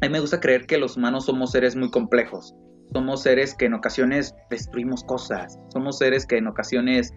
a 0.00 0.06
mí 0.06 0.12
me 0.12 0.20
gusta 0.20 0.40
creer 0.40 0.66
que 0.66 0.78
los 0.78 0.96
humanos 0.96 1.26
somos 1.26 1.52
seres 1.52 1.76
muy 1.76 1.90
complejos. 1.90 2.54
Somos 2.92 3.22
seres 3.22 3.54
que 3.54 3.66
en 3.66 3.74
ocasiones 3.74 4.34
destruimos 4.50 5.04
cosas. 5.04 5.58
Somos 5.68 5.98
seres 5.98 6.24
que 6.26 6.38
en 6.38 6.46
ocasiones 6.46 7.12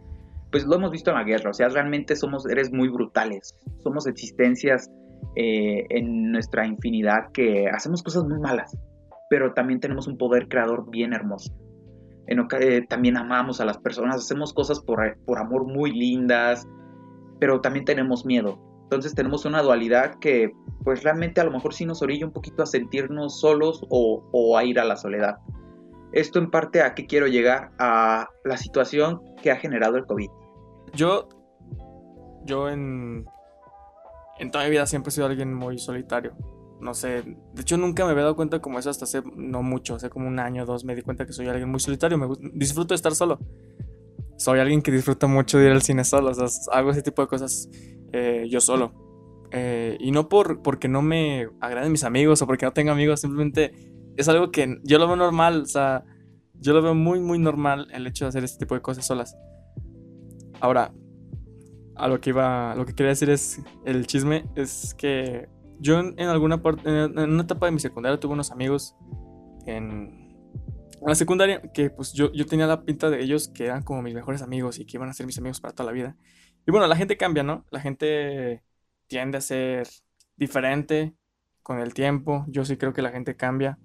pues 0.52 0.66
lo 0.66 0.76
hemos 0.76 0.92
visto 0.92 1.12
en 1.12 1.18
la 1.18 1.24
guerra, 1.24 1.50
o 1.50 1.54
sea, 1.54 1.70
realmente 1.70 2.16
somos 2.16 2.44
seres 2.44 2.72
muy 2.72 2.90
brutales, 2.90 3.56
somos 3.84 4.06
existencias 4.06 4.92
eh, 5.36 5.86
en 5.90 6.32
nuestra 6.32 6.68
infinidad 6.68 7.32
que 7.32 7.70
hacemos 7.70 8.04
cosas 8.04 8.26
muy 8.26 8.40
malas, 8.40 8.78
pero 9.30 9.54
también 9.54 9.80
tenemos 9.80 10.08
un 10.08 10.18
poder 10.18 10.50
creador 10.50 10.90
bien 10.90 11.14
hermoso. 11.14 11.54
Eh, 12.28 12.86
también 12.88 13.18
amamos 13.18 13.60
a 13.62 13.66
las 13.66 13.78
personas, 13.78 14.18
hacemos 14.18 14.54
cosas 14.54 14.80
por, 14.82 15.00
por 15.26 15.40
amor 15.40 15.66
muy 15.66 15.92
lindas, 15.92 16.68
pero 17.40 17.62
también 17.62 17.86
tenemos 17.86 18.26
miedo. 18.26 18.60
Entonces 18.84 19.16
tenemos 19.16 19.46
una 19.46 19.62
dualidad 19.62 20.16
que 20.20 20.52
pues 20.84 21.04
realmente 21.04 21.42
a 21.42 21.44
lo 21.44 21.52
mejor 21.52 21.74
sí 21.74 21.86
nos 21.86 22.02
orilla 22.02 22.26
un 22.26 22.34
poquito 22.34 22.64
a 22.64 22.66
sentirnos 22.66 23.40
solos 23.40 23.86
o, 23.90 24.58
a 24.58 24.64
ir 24.64 24.80
a 24.80 24.86
la 24.86 24.96
soledad. 24.96 25.38
Esto 26.12 26.40
en 26.40 26.52
parte 26.52 26.82
a 26.82 26.94
qué 26.94 27.06
quiero 27.06 27.28
llegar, 27.28 27.72
a 27.80 28.30
la 28.44 28.58
situación 28.58 29.22
que 29.42 29.52
ha 29.52 29.56
generado 29.56 29.98
el 29.98 30.06
COVID. 30.06 30.30
Yo, 30.94 31.30
yo 32.46 32.70
en, 32.70 33.26
en 34.40 34.52
toda 34.52 34.66
mi 34.66 34.72
vida 34.72 34.86
siempre 34.86 35.10
he 35.10 35.12
sido 35.12 35.28
alguien 35.28 35.54
muy 35.54 35.78
solitario. 35.78 36.34
No 36.82 36.96
sé, 36.96 37.22
de 37.54 37.62
hecho 37.62 37.78
nunca 37.78 38.04
me 38.06 38.12
había 38.12 38.24
dado 38.24 38.36
cuenta 38.36 38.60
como 38.60 38.80
eso 38.80 38.90
hasta 38.90 39.06
hace 39.06 39.22
no 39.36 39.62
mucho, 39.62 39.96
hace 39.96 40.10
como 40.10 40.28
un 40.28 40.40
año 40.40 40.64
o 40.64 40.66
dos 40.66 40.84
me 40.84 40.96
di 40.96 41.04
cuenta 41.04 41.28
que 41.28 41.32
soy 41.32 41.48
alguien 41.48 41.70
muy 41.70 41.80
solitario, 41.80 42.18
me 42.18 42.28
disfruto 42.54 42.90
de 42.90 42.96
estar 42.96 43.14
solo. 43.14 43.40
Soy 44.36 44.60
alguien 44.60 44.82
que 44.82 44.92
disfruta 44.92 45.28
mucho 45.28 45.60
de 45.60 45.68
ir 45.68 45.72
al 45.72 45.84
cine 45.84 46.04
solo, 46.04 46.32
o 46.32 46.34
sea, 46.34 46.48
hago 46.74 46.90
ese 46.90 47.04
tipo 47.04 47.22
de 47.22 47.28
cosas 47.28 47.70
eh, 48.12 48.48
yo 48.50 48.60
solo. 48.60 49.11
Eh, 49.52 49.98
y 50.00 50.12
no 50.12 50.30
por, 50.30 50.62
porque 50.62 50.88
no 50.88 51.02
me 51.02 51.50
agraden 51.60 51.92
mis 51.92 52.04
amigos 52.04 52.42
o 52.42 52.48
porque 52.48 52.66
no 52.66 52.72
tengo 52.72 52.92
amigos, 52.92 53.20
simplemente 53.20 53.74
es 54.16 54.30
algo 54.30 54.52
que 54.52 54.80
yo 54.84 54.98
lo 54.98 55.08
veo 55.08 55.18
normal, 55.18 55.64
o 55.64 55.66
sea, 55.66 56.06
yo 56.54 56.74
lo 56.74 56.82
veo 56.82 56.96
muy, 56.96 57.20
muy 57.20 57.38
normal 57.38 57.88
el 57.92 58.08
hecho 58.08 58.26
de 58.26 58.30
hacer 58.30 58.44
este 58.44 58.60
tipo 58.60 58.76
de 58.76 58.82
cosas 58.82 59.06
solas. 59.06 59.36
Ahora, 60.62 60.94
a 61.96 62.08
lo 62.08 62.22
que 62.22 62.30
iba, 62.30 62.76
lo 62.76 62.86
que 62.86 62.94
quería 62.94 63.10
decir 63.10 63.30
es, 63.30 63.62
el 63.86 64.08
chisme 64.08 64.46
es 64.56 64.94
que 64.94 65.50
yo 65.80 66.00
en, 66.00 66.20
alguna 66.20 66.62
parte, 66.62 66.88
en, 66.88 67.18
una 67.18 67.44
etapa 67.44 67.66
de 67.66 67.74
mi 67.74 67.80
secundaria 67.80 68.20
tuve 68.20 68.34
unos 68.34 68.52
amigos 68.52 68.96
en, 69.66 70.22
la 71.06 71.16
secundaria 71.16 71.62
que 71.74 71.90
pues 71.90 72.14
yo, 72.14 72.32
yo 72.32 72.46
tenía 72.46 72.68
la 72.68 72.84
pinta 72.84 73.10
de 73.10 73.22
ellos 73.22 73.48
que 73.48 73.66
eran 73.66 73.82
como 73.82 74.04
mis 74.04 74.14
mejores 74.14 74.44
amigos 74.44 74.80
y 74.80 74.86
que 74.86 74.98
iban 74.98 75.10
a 75.10 75.14
ser 75.14 75.26
mis 75.26 75.38
amigos 75.40 75.60
para 75.60 75.74
toda 75.74 75.88
la 75.88 75.94
vida. 75.94 76.16
Y 76.68 76.72
bueno, 76.72 76.86
la 76.86 76.96
gente 76.96 77.18
cambia, 77.18 77.42
¿no? 77.42 77.66
La 77.72 77.80
gente 77.80 78.62
tiende 79.12 79.40
a 79.40 79.42
ser 79.42 79.90
diferente 80.38 81.14
con 81.64 81.80
el 81.80 81.94
tiempo. 81.94 82.46
Yo 82.48 82.64
sí 82.64 82.78
creo 82.78 82.94
que 82.94 83.02
la 83.02 83.12
gente 83.12 83.36
cambia. 83.36 83.78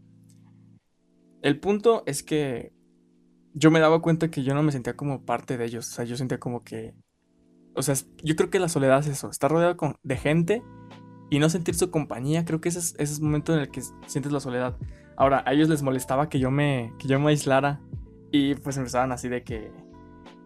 El 1.42 1.58
punto 1.58 2.04
es 2.06 2.22
que 2.22 2.72
yo 3.52 3.72
me 3.72 3.80
daba 3.80 4.00
cuenta 4.00 4.30
que 4.30 4.44
yo 4.44 4.54
no 4.54 4.62
me 4.62 4.70
sentía 4.70 4.94
como 4.94 5.24
parte 5.24 5.58
de 5.58 5.64
ellos. 5.64 5.88
O 5.88 5.90
sea, 5.90 6.04
yo 6.04 6.16
sentía 6.16 6.38
como 6.38 6.62
que. 6.62 6.94
O 7.74 7.82
sea, 7.82 7.96
yo 8.22 8.36
creo 8.36 8.50
que 8.50 8.60
la 8.60 8.68
soledad 8.68 9.00
es 9.00 9.08
eso. 9.08 9.28
Estar 9.28 9.50
rodeado 9.50 9.76
con, 9.76 9.96
de 10.04 10.16
gente 10.16 10.62
y 11.28 11.40
no 11.40 11.50
sentir 11.50 11.74
su 11.74 11.90
compañía, 11.90 12.44
creo 12.44 12.60
que 12.60 12.68
ese 12.68 12.78
es, 12.78 12.94
ese 12.96 13.20
momento 13.20 13.52
en 13.52 13.62
el 13.62 13.68
que 13.68 13.82
sientes 14.06 14.30
la 14.30 14.38
soledad. 14.38 14.76
Ahora, 15.16 15.42
a 15.44 15.54
ellos 15.54 15.68
les 15.68 15.82
molestaba 15.82 16.28
que 16.28 16.38
yo 16.38 16.52
me, 16.52 16.92
que 17.00 17.08
yo 17.08 17.18
me 17.18 17.30
aislara 17.30 17.80
y 18.30 18.54
pues 18.54 18.76
empezaban 18.76 19.10
así 19.10 19.28
de 19.28 19.42
que 19.42 19.72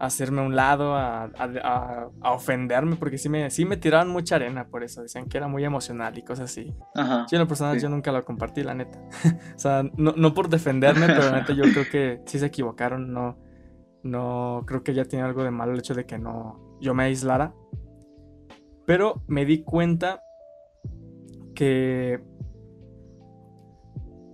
hacerme 0.01 0.41
a 0.41 0.45
un 0.45 0.57
lado, 0.57 0.95
a, 0.97 1.25
a, 1.25 2.09
a, 2.21 2.33
ofenderme, 2.33 2.97
porque 2.97 3.19
sí 3.19 3.29
me, 3.29 3.51
sí 3.51 3.65
me 3.65 3.77
tiraban 3.77 4.09
mucha 4.09 4.37
arena 4.37 4.67
por 4.67 4.83
eso, 4.83 5.03
decían 5.03 5.29
que 5.29 5.37
era 5.37 5.47
muy 5.47 5.65
emocional 5.65 6.17
y 6.19 6.23
cosas 6.23 6.51
así. 6.51 6.75
Ajá, 6.95 7.27
yo 7.31 7.37
en 7.37 7.43
lo 7.43 7.47
personal 7.47 7.79
yo 7.79 7.89
nunca 7.89 8.11
lo 8.11 8.25
compartí, 8.25 8.63
la 8.63 8.75
neta. 8.75 8.99
o 9.55 9.59
sea, 9.59 9.83
no, 9.97 10.15
no, 10.17 10.35
por 10.35 10.49
defenderme, 10.49 11.07
pero 11.07 11.31
la 11.31 11.41
neta 11.41 11.53
yo 11.53 11.65
creo 11.65 11.85
que 11.91 12.23
sí 12.25 12.39
se 12.39 12.47
equivocaron, 12.47 13.13
no, 13.13 13.39
no 14.03 14.65
creo 14.67 14.83
que 14.83 14.95
ya 14.95 15.05
tiene 15.05 15.25
algo 15.25 15.45
de 15.45 15.51
malo 15.51 15.73
el 15.73 15.79
hecho 15.79 15.95
de 15.95 16.07
que 16.07 16.19
no, 16.19 16.79
yo 16.81 16.95
me 16.95 17.05
aislara. 17.05 17.55
Pero 18.87 19.23
me 19.29 19.45
di 19.45 19.63
cuenta 19.63 20.25
que 21.55 22.25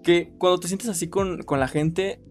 que 0.07 0.33
cuando 0.39 0.61
te 0.61 0.69
sientes 0.69 0.89
así 0.89 1.11
con, 1.11 1.41
la 1.51 1.67
gente, 1.67 2.23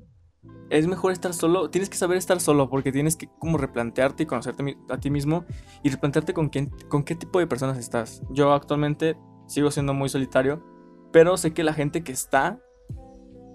es 0.70 0.88
mejor 0.88 1.12
estar 1.12 1.34
solo. 1.34 1.70
Tienes 1.70 1.90
que 1.90 1.98
saber 1.98 2.18
estar 2.18 2.40
solo 2.40 2.70
porque 2.70 2.92
tienes 2.92 3.16
que 3.16 3.28
como 3.40 3.58
replantearte 3.58 4.24
y 4.24 4.26
conocerte 4.26 4.78
a 4.90 4.98
ti 5.00 5.10
mismo 5.10 5.46
y 5.84 5.90
replantearte 5.90 6.34
con, 6.34 6.50
quién, 6.50 6.70
con 6.90 7.04
qué 7.04 7.16
tipo 7.16 7.40
de 7.40 7.48
personas 7.48 7.78
estás. 7.78 8.22
Yo 8.32 8.54
actualmente 8.54 9.18
sigo 9.48 9.72
siendo 9.72 9.94
muy 9.94 10.10
solitario, 10.10 10.64
pero 11.12 11.38
sé 11.38 11.54
que 11.54 11.64
la 11.64 11.74
gente 11.74 12.04
que 12.04 12.12
está 12.12 12.60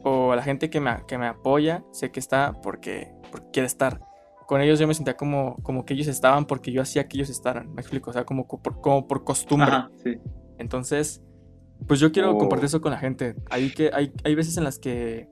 o 0.03 0.35
la 0.35 0.43
gente 0.43 0.71
que 0.71 0.81
me, 0.81 1.05
que 1.07 1.19
me 1.19 1.27
apoya, 1.27 1.85
sé 1.93 2.11
que 2.11 2.21
está 2.21 2.61
porque, 2.63 3.13
quiere 3.53 3.67
estar. 3.67 4.01
Con 4.47 4.61
ellos 4.61 4.79
yo 4.79 4.89
me 4.89 4.95
sentía 4.95 5.17
como, 5.17 5.57
como 5.63 5.85
que 5.85 5.95
ellos 5.95 6.09
estaban 6.09 6.45
porque 6.45 6.73
yo 6.73 6.83
hacía 6.83 7.07
que 7.07 7.17
ellos 7.19 7.31
estaran. 7.31 7.73
Me 7.73 7.83
explico, 7.83 8.11
o 8.11 8.13
sea, 8.13 8.25
como 8.25 8.47
por, 8.47 8.81
como 8.81 9.07
por 9.07 9.23
costumbre. 9.25 9.71
Entonces, 10.59 11.23
pues 11.87 12.01
yo 12.01 12.11
quiero 12.11 12.37
compartir 12.37 12.67
eso 12.67 12.81
con 12.81 12.91
la 12.91 12.99
gente. 12.99 13.37
Hay, 13.49 13.71
que, 13.71 13.91
hay, 13.93 14.13
hay 14.25 14.35
veces 14.35 14.57
en 14.57 14.65
las 14.65 14.79
que 14.79 15.29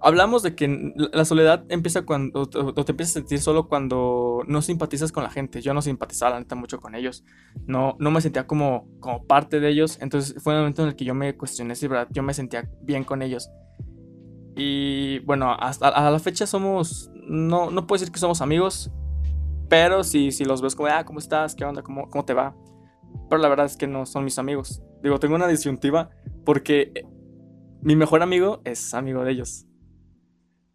hablamos 0.00 0.42
de 0.42 0.54
que 0.54 0.94
la 1.12 1.24
soledad 1.24 1.64
empieza 1.68 2.02
cuando, 2.02 2.42
o 2.42 2.84
te 2.84 2.92
empiezas 2.92 3.16
a 3.16 3.20
sentir 3.20 3.40
solo 3.40 3.68
cuando 3.68 4.42
no 4.46 4.62
simpatizas 4.62 5.12
con 5.12 5.22
la 5.22 5.30
gente. 5.30 5.60
Yo 5.60 5.74
no 5.74 5.82
simpatizaba, 5.82 6.32
la 6.32 6.40
neta, 6.40 6.54
mucho 6.54 6.80
con 6.80 6.94
ellos. 6.94 7.24
No, 7.66 7.96
no 7.98 8.10
me 8.10 8.20
sentía 8.20 8.46
como, 8.46 8.88
como 9.00 9.24
parte 9.24 9.60
de 9.60 9.68
ellos. 9.68 9.98
Entonces 10.00 10.40
fue 10.42 10.54
un 10.54 10.60
momento 10.60 10.82
en 10.82 10.88
el 10.88 10.96
que 10.96 11.04
yo 11.04 11.14
me 11.14 11.36
cuestioné 11.36 11.74
si 11.74 11.88
verdad 11.88 12.08
yo 12.10 12.22
me 12.22 12.34
sentía 12.34 12.68
bien 12.82 13.04
con 13.04 13.22
ellos. 13.22 13.50
Y 14.56 15.20
bueno, 15.20 15.54
hasta 15.58 15.88
a 15.88 16.10
la 16.10 16.18
fecha 16.18 16.46
somos, 16.46 17.10
no, 17.28 17.70
no 17.70 17.86
puedo 17.86 18.00
decir 18.00 18.12
que 18.12 18.18
somos 18.18 18.40
amigos, 18.40 18.90
pero 19.68 20.02
si, 20.02 20.32
si 20.32 20.44
los 20.44 20.62
ves 20.62 20.74
como, 20.74 20.88
ah, 20.88 21.04
¿cómo 21.04 21.20
estás? 21.20 21.54
¿Qué 21.54 21.64
onda? 21.64 21.82
¿Cómo, 21.82 22.10
¿Cómo 22.10 22.24
te 22.24 22.34
va? 22.34 22.56
Pero 23.30 23.40
la 23.40 23.48
verdad 23.48 23.66
es 23.66 23.76
que 23.76 23.86
no 23.86 24.04
son 24.04 24.24
mis 24.24 24.38
amigos. 24.38 24.82
Digo, 25.02 25.20
tengo 25.20 25.36
una 25.36 25.46
disyuntiva 25.46 26.10
porque 26.44 26.90
eh, 26.94 27.04
mi 27.82 27.94
mejor 27.94 28.22
amigo 28.22 28.60
es 28.64 28.94
amigo 28.94 29.22
de 29.22 29.32
ellos. 29.32 29.67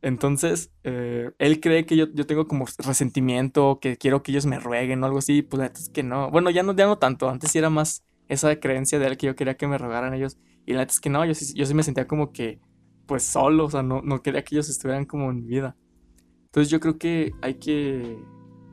Entonces, 0.03 0.69
eh, 0.83 1.31
él 1.39 1.61
cree 1.61 1.85
que 1.85 1.95
yo, 1.95 2.07
yo, 2.13 2.25
tengo 2.25 2.45
como 2.45 2.65
resentimiento, 2.79 3.79
que 3.79 3.95
quiero 3.95 4.21
que 4.21 4.33
ellos 4.33 4.45
me 4.45 4.59
rueguen 4.59 5.01
o 5.01 5.05
algo 5.05 5.19
así. 5.19 5.41
Pues 5.43 5.71
es 5.79 5.89
que 5.89 6.03
no. 6.03 6.29
Bueno, 6.29 6.49
ya 6.49 6.61
no, 6.61 6.75
ya 6.75 6.85
no 6.85 6.97
tanto. 6.97 7.29
Antes 7.29 7.51
sí 7.51 7.57
era 7.57 7.69
más 7.69 8.03
esa 8.27 8.53
creencia 8.59 8.99
de 8.99 9.07
él 9.07 9.17
que 9.17 9.27
yo 9.27 9.35
quería 9.37 9.55
que 9.55 9.65
me 9.65 9.77
rogaran 9.77 10.13
ellos. 10.13 10.37
Y 10.65 10.73
la 10.73 10.79
neta 10.79 10.91
es 10.91 10.99
que 10.99 11.09
no, 11.09 11.23
yo 11.23 11.33
sí, 11.33 11.53
yo 11.55 11.65
sí 11.65 11.73
me 11.73 11.83
sentía 11.83 12.05
como 12.05 12.33
que, 12.33 12.59
pues 13.05 13.23
solo, 13.23 13.65
o 13.65 13.69
sea, 13.69 13.81
no, 13.81 14.01
no 14.01 14.21
quería 14.21 14.43
que 14.43 14.55
ellos 14.55 14.67
estuvieran 14.69 15.05
como 15.05 15.31
en 15.31 15.37
mi 15.37 15.47
vida. 15.47 15.77
Entonces 16.47 16.69
yo 16.69 16.81
creo 16.81 16.97
que 16.97 17.31
hay 17.41 17.53
que, 17.55 18.21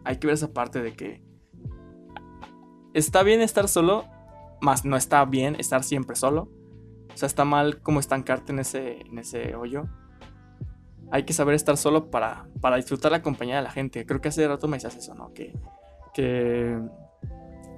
hay 0.05 0.19
que 0.19 0.27
ver 0.27 0.35
esa 0.35 0.53
parte 0.53 0.83
de 0.83 0.95
que 0.95 1.23
está 2.93 3.23
bien 3.23 3.41
estar 3.41 3.69
solo, 3.69 4.05
más 4.61 4.85
no 4.85 4.97
está 4.97 5.25
bien 5.27 5.55
estar 5.61 5.85
siempre 5.85 6.17
solo. 6.17 6.51
O 7.15 7.17
sea, 7.17 7.29
está 7.29 7.45
mal 7.45 7.83
como 7.83 8.01
estancarte 8.01 8.53
en 8.53 8.59
ese, 8.59 9.03
en 9.03 9.19
ese 9.19 9.55
hoyo. 9.55 9.85
Hay 11.11 11.25
que 11.25 11.33
saber 11.33 11.55
estar 11.55 11.77
solo 11.77 12.11
para, 12.11 12.47
para 12.61 12.77
disfrutar 12.77 13.13
la 13.13 13.23
compañía 13.23 13.57
de 13.57 13.63
la 13.63 13.71
gente. 13.71 14.07
Creo 14.07 14.21
que 14.21 14.29
hace 14.29 14.47
rato 14.47 14.69
me 14.69 14.77
decías 14.77 14.97
eso, 14.97 15.15
¿no? 15.15 15.33
Que, 15.33 15.59
que 16.15 16.79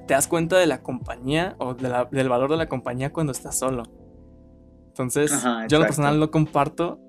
te 0.07 0.15
das 0.15 0.29
cuenta 0.29 0.59
de 0.59 0.67
la 0.67 0.83
compañía 0.83 1.57
o 1.59 1.75
del 1.75 2.29
valor 2.29 2.51
de 2.51 2.57
la 2.57 2.69
compañía 2.69 3.13
cuando 3.13 3.33
estás 3.33 3.59
solo. 3.59 3.85
Entonces, 4.89 5.33
yo 5.69 5.77
en 5.77 5.83
lo 5.83 5.87
personal 5.87 6.21
no 6.21 6.31
comparto 6.31 7.01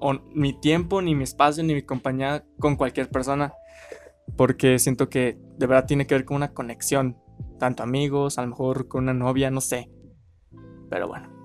o, 0.00 0.14
mi 0.32 0.58
tiempo, 0.58 1.02
ni 1.02 1.14
mi 1.14 1.24
espacio, 1.24 1.62
ni 1.62 1.74
mi 1.74 1.82
compañía 1.82 2.44
con 2.58 2.76
cualquier 2.76 3.10
persona. 3.10 3.52
Porque 4.36 4.78
siento 4.78 5.08
que 5.08 5.38
de 5.58 5.66
verdad 5.66 5.86
tiene 5.86 6.06
que 6.06 6.14
ver 6.14 6.24
con 6.24 6.36
una 6.36 6.54
conexión 6.54 7.18
tanto 7.58 7.82
amigos, 7.82 8.38
a 8.38 8.42
lo 8.42 8.48
mejor 8.48 8.88
con 8.88 9.04
una 9.04 9.14
novia, 9.14 9.50
no 9.50 9.60
sé. 9.60 9.90
Pero 10.88 11.08
bueno. 11.08 11.37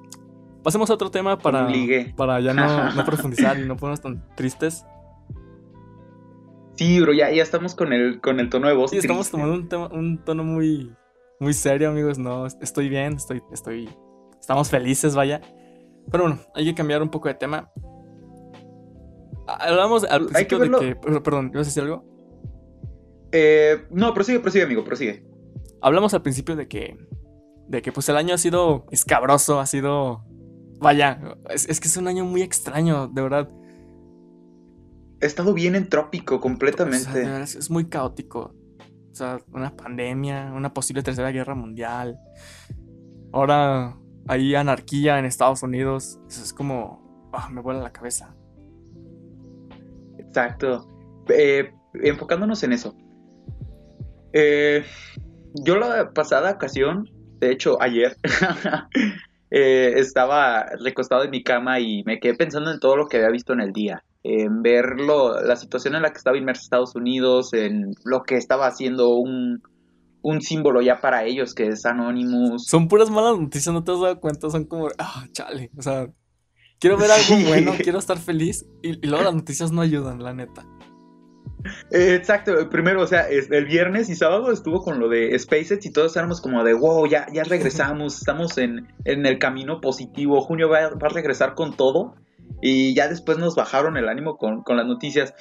Pasemos 0.64 0.90
a 0.90 0.94
otro 0.94 1.12
tema 1.12 1.38
para, 1.38 1.68
para 2.16 2.40
ya 2.40 2.54
no, 2.54 3.04
profundizar 3.06 3.60
y 3.60 3.66
no 3.66 3.76
ponernos 3.76 4.02
tan 4.02 4.24
tristes. 4.36 4.86
Sí, 6.76 7.00
bro, 7.02 7.14
ya, 7.14 7.32
ya 7.32 7.44
estamos 7.44 7.76
con 7.76 7.94
el, 7.94 8.20
con 8.22 8.40
el 8.40 8.50
tono 8.50 8.68
de 8.68 8.74
voz. 8.74 8.92
Sí, 8.92 8.98
estamos 8.98 9.30
tomando 9.30 9.54
un, 9.54 9.98
un, 9.98 10.24
tono 10.24 10.44
muy, 10.44 10.96
muy 11.40 11.54
serio, 11.54 11.90
amigos. 11.90 12.18
No, 12.18 12.48
estoy 12.48 12.90
bien, 12.90 13.14
estoy, 13.14 13.44
estoy, 13.52 13.90
estamos 14.40 14.70
felices, 14.70 15.16
vaya. 15.16 15.42
Pero 16.12 16.24
bueno, 16.24 16.40
hay 16.56 16.66
que 16.66 16.74
cambiar 16.74 17.02
un 17.02 17.10
poco 17.10 17.28
de 17.28 17.36
tema. 17.36 17.72
Hablamos 19.48 20.04
al 20.06 20.26
principio 20.26 20.60
de 20.60 20.72
que. 20.72 20.96
Perdón, 20.96 21.52
¿ibas 21.54 21.68
a 21.68 21.70
decir 21.70 21.84
algo? 21.84 22.06
Eh, 23.32 23.86
no, 23.92 24.14
prosigue, 24.14 24.40
prosigue, 24.40 24.64
amigo, 24.64 24.84
prosigue 24.84 25.34
hablamos 25.84 26.14
al 26.14 26.22
principio 26.22 26.56
de 26.56 26.68
que, 26.68 26.98
de 27.68 27.82
que 27.82 27.92
pues 27.92 28.10
el 28.10 28.16
año 28.16 28.34
ha 28.34 28.38
sido 28.38 28.86
escabroso, 28.90 29.60
ha 29.60 29.66
sido, 29.66 30.24
vaya, 30.84 31.20
es, 31.50 31.80
que 31.80 31.88
es 31.88 31.98
un 31.98 32.08
año 32.08 32.26
muy 32.26 32.42
extraño, 32.44 33.08
de 33.08 33.22
verdad. 33.22 33.50
He 35.22 35.26
estado 35.26 35.54
bien 35.54 35.76
entrópico 35.76 36.40
completamente. 36.40 37.42
es, 37.42 37.70
muy 37.72 37.86
caótico. 37.86 38.54
O 39.12 39.16
sea, 39.16 39.40
una 39.52 39.76
pandemia, 39.76 40.52
una 40.54 40.74
posible 40.74 41.02
tercera 41.02 41.32
guerra 41.32 41.56
mundial. 41.56 42.20
Ahora 43.32 43.98
hay 44.28 44.54
anarquía 44.54 45.18
en 45.18 45.26
Estados 45.26 45.64
Unidos. 45.64 46.20
Eso 46.28 46.44
es 46.44 46.54
como, 46.54 47.30
ah, 47.34 47.50
me 47.50 47.62
vuela 47.62 47.82
la 47.82 47.92
cabeza. 47.92 48.36
Exacto. 50.20 50.88
Eh, 51.30 51.72
enfocándonos 51.94 52.62
en 52.64 52.74
eso. 52.74 52.96
Eh, 54.34 54.84
yo 55.64 55.78
la 55.78 56.12
pasada 56.12 56.52
ocasión, 56.52 57.10
de 57.40 57.52
hecho 57.52 57.82
ayer, 57.82 58.18
eh, 59.56 60.00
estaba 60.00 60.66
recostado 60.84 61.24
en 61.24 61.30
mi 61.30 61.44
cama 61.44 61.80
y 61.80 62.04
me 62.06 62.20
quedé 62.20 62.34
pensando 62.34 62.72
en 62.72 62.80
todo 62.80 62.98
lo 62.98 63.08
que 63.08 63.18
había 63.18 63.30
visto 63.30 63.54
en 63.54 63.62
el 63.62 63.72
día. 63.72 64.04
En 64.24 64.64
ver 64.64 65.00
la 65.00 65.56
situación 65.56 65.94
en 65.94 66.02
la 66.02 66.10
que 66.10 66.18
estaba 66.18 66.38
inmerso 66.38 66.64
Estados 66.64 66.96
Unidos, 66.96 67.54
en 67.54 67.94
lo 68.04 68.24
que 68.24 68.36
estaba 68.36 68.66
haciendo 68.66 69.16
un, 69.16 69.62
un 70.24 70.42
símbolo 70.42 70.82
ya 70.82 71.00
para 71.00 71.24
ellos, 71.26 71.54
que 71.54 71.68
es 71.68 71.86
Anonymous. 71.86 72.66
Son 72.66 72.88
puras 72.88 73.12
malas 73.12 73.38
noticias, 73.38 73.72
no 73.72 73.84
te 73.84 73.92
has 73.92 74.00
dado 74.00 74.20
cuenta, 74.20 74.50
son 74.50 74.66
como, 74.66 74.88
ah, 74.98 75.28
chale, 75.34 75.70
o 75.78 75.84
sea, 75.84 76.08
quiero 76.80 76.98
ver 76.98 77.12
algo 77.12 77.36
bueno, 77.48 77.74
quiero 77.78 78.00
estar 78.00 78.18
feliz 78.18 78.66
y, 78.82 78.94
luego 79.06 79.24
las 79.24 79.36
noticias 79.36 79.72
no 79.72 79.82
ayudan, 79.82 80.24
la 80.24 80.34
neta. 80.34 80.66
Eh, 81.92 82.16
exacto, 82.16 82.70
primero, 82.70 83.02
o 83.02 83.08
sea, 83.08 83.28
el 83.30 83.66
viernes 83.66 84.10
y 84.10 84.16
sábado 84.16 84.52
estuvo 84.52 84.82
con 84.82 85.00
lo 85.00 85.08
de 85.08 85.38
SpaceX 85.38 85.86
y 85.86 85.94
todos 85.94 86.16
éramos 86.18 86.42
como 86.42 86.64
de, 86.64 86.74
wow, 86.74 87.06
ya, 87.08 87.28
ya 87.32 87.44
regresamos, 87.50 88.18
estamos 88.18 88.58
en, 88.58 88.88
el 89.06 89.40
camino 89.40 89.80
positivo, 89.82 90.42
junio 90.42 90.70
va, 90.70 90.90
va, 90.90 91.08
a 91.08 91.10
regresar 91.10 91.56
con 91.56 91.76
todo 91.76 92.16
y 92.62 92.94
ya 92.94 93.08
después 93.08 93.38
nos 93.38 93.56
bajaron 93.56 93.98
el 93.98 94.10
ánimo 94.10 94.38
con, 94.38 94.64
con 94.64 94.78
las 94.78 94.86
noticias. 94.86 95.34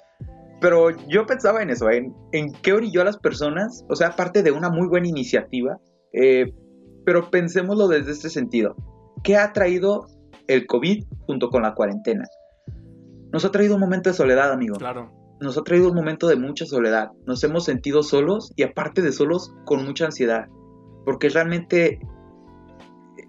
Pero 0.60 0.90
yo 1.08 1.26
pensaba 1.26 1.62
en 1.62 1.70
eso, 1.70 1.90
en, 1.90 2.14
en 2.30 2.52
qué 2.52 2.72
orilló 2.72 3.00
a 3.00 3.04
las 3.04 3.18
personas, 3.18 3.84
o 3.88 3.96
sea, 3.96 4.08
aparte 4.08 4.44
de 4.44 4.52
una 4.52 4.70
muy 4.70 4.86
buena 4.86 5.08
iniciativa, 5.08 5.78
eh, 6.12 6.52
pero 7.04 7.30
pensémoslo 7.30 7.88
desde 7.88 8.12
este 8.12 8.30
sentido. 8.30 8.76
¿Qué 9.24 9.36
ha 9.36 9.52
traído 9.52 10.06
el 10.46 10.66
COVID 10.66 11.04
junto 11.26 11.50
con 11.50 11.62
la 11.62 11.74
cuarentena? 11.74 12.28
Nos 13.32 13.44
ha 13.44 13.50
traído 13.50 13.74
un 13.74 13.80
momento 13.80 14.10
de 14.10 14.14
soledad, 14.14 14.52
amigo. 14.52 14.76
Claro. 14.76 15.21
Nos 15.42 15.58
ha 15.58 15.62
traído 15.62 15.88
un 15.88 15.94
momento 15.96 16.28
de 16.28 16.36
mucha 16.36 16.64
soledad. 16.64 17.10
Nos 17.26 17.42
hemos 17.42 17.64
sentido 17.64 18.02
solos 18.02 18.52
y 18.56 18.62
aparte 18.62 19.02
de 19.02 19.12
solos, 19.12 19.52
con 19.64 19.84
mucha 19.84 20.06
ansiedad. 20.06 20.46
Porque 21.04 21.28
realmente, 21.28 21.98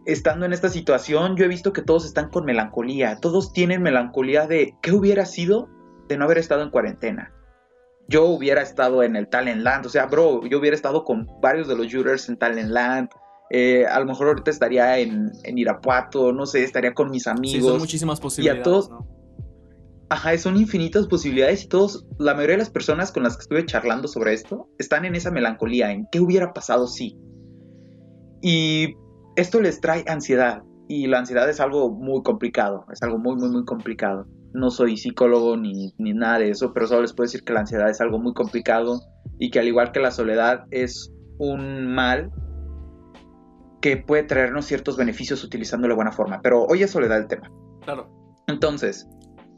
estando 0.05 0.45
en 0.45 0.53
esta 0.53 0.69
situación, 0.69 1.35
yo 1.35 1.45
he 1.45 1.47
visto 1.47 1.73
que 1.73 1.81
todos 1.81 2.05
están 2.05 2.29
con 2.29 2.45
melancolía. 2.45 3.17
Todos 3.19 3.51
tienen 3.51 3.81
melancolía 3.81 4.45
de 4.45 4.75
qué 4.83 4.91
hubiera 4.91 5.25
sido 5.25 5.69
de 6.07 6.17
no 6.17 6.25
haber 6.25 6.37
estado 6.37 6.61
en 6.61 6.69
cuarentena. 6.69 7.33
Yo 8.07 8.25
hubiera 8.25 8.61
estado 8.61 9.01
en 9.01 9.15
el 9.15 9.27
Talentland, 9.27 9.85
o 9.85 9.89
sea, 9.89 10.05
bro, 10.05 10.45
yo 10.45 10.59
hubiera 10.59 10.75
estado 10.75 11.05
con 11.05 11.27
varios 11.41 11.67
de 11.67 11.75
los 11.75 11.87
shooters 11.87 12.29
en 12.29 12.37
Talentland. 12.37 13.09
Eh, 13.49 13.85
a 13.87 13.99
lo 13.99 14.05
mejor 14.05 14.27
ahorita 14.27 14.51
estaría 14.51 14.99
en, 14.99 15.31
Irapuato, 15.45 16.31
no 16.31 16.45
sé, 16.45 16.63
estaría 16.63 16.93
con 16.93 17.09
mis 17.09 17.27
amigos. 17.27 17.71
son 17.71 17.79
muchísimas 17.79 18.19
posibilidades. 18.19 18.59
Y 18.59 18.61
a 18.61 18.63
todos, 18.63 18.89
Ajá, 20.13 20.37
son 20.37 20.57
infinitas 20.57 21.07
posibilidades 21.07 21.63
y 21.63 21.67
todos, 21.67 22.05
la 22.19 22.35
mayoría 22.35 22.55
de 22.55 22.59
las 22.59 22.69
personas 22.69 23.11
con 23.11 23.23
las 23.23 23.35
que 23.35 23.41
estuve 23.41 23.65
charlando 23.65 24.07
sobre 24.07 24.33
esto 24.33 24.69
están 24.77 25.05
en 25.05 25.15
esa 25.15 25.31
melancolía, 25.31 25.91
en 25.91 26.05
qué 26.11 26.19
hubiera 26.19 26.53
pasado 26.53 26.85
si. 26.85 27.17
Y 28.41 28.93
esto 29.35 29.59
les 29.59 29.81
trae 29.81 30.05
ansiedad 30.07 30.61
y 30.87 31.07
la 31.07 31.19
ansiedad 31.19 31.49
es 31.49 31.59
algo 31.59 31.89
muy 31.89 32.21
complicado, 32.21 32.85
es 32.91 33.01
algo 33.01 33.17
muy, 33.17 33.35
muy, 33.37 33.49
muy 33.49 33.65
complicado 33.65 34.27
no 34.53 34.69
soy 34.69 34.97
psicólogo 34.97 35.57
ni, 35.57 35.93
nada 35.97 36.39
de 36.39 36.51
eso, 36.51 36.73
pero 36.73 36.87
solo 36.87 37.01
les 37.01 37.13
puedo 37.13 37.25
decir 37.25 37.43
que 37.43 37.53
la 37.53 37.61
ansiedad 37.61 37.89
es 37.89 37.99
algo 38.01 38.19
muy 38.19 38.33
complicado 38.33 39.01
y 39.39 39.49
que 39.49 39.59
al 39.59 39.67
igual 39.67 39.91
que 39.91 39.99
la 39.99 40.11
soledad 40.11 40.65
es 40.71 41.11
un 41.39 41.87
mal 41.87 42.31
que 43.81 43.97
puede 43.97 44.23
traernos 44.23 44.65
ciertos 44.65 44.95
beneficios 44.95 45.43
utilizándolo 45.43 45.93
de 45.93 45.95
buena 45.95 46.11
forma. 46.11 46.39
Pero 46.41 46.63
hoy 46.65 46.83
es 46.83 46.91
soledad 46.91 47.17
el 47.17 47.27
tema. 47.27 47.51
Claro. 47.81 48.09
Entonces, 48.47 49.07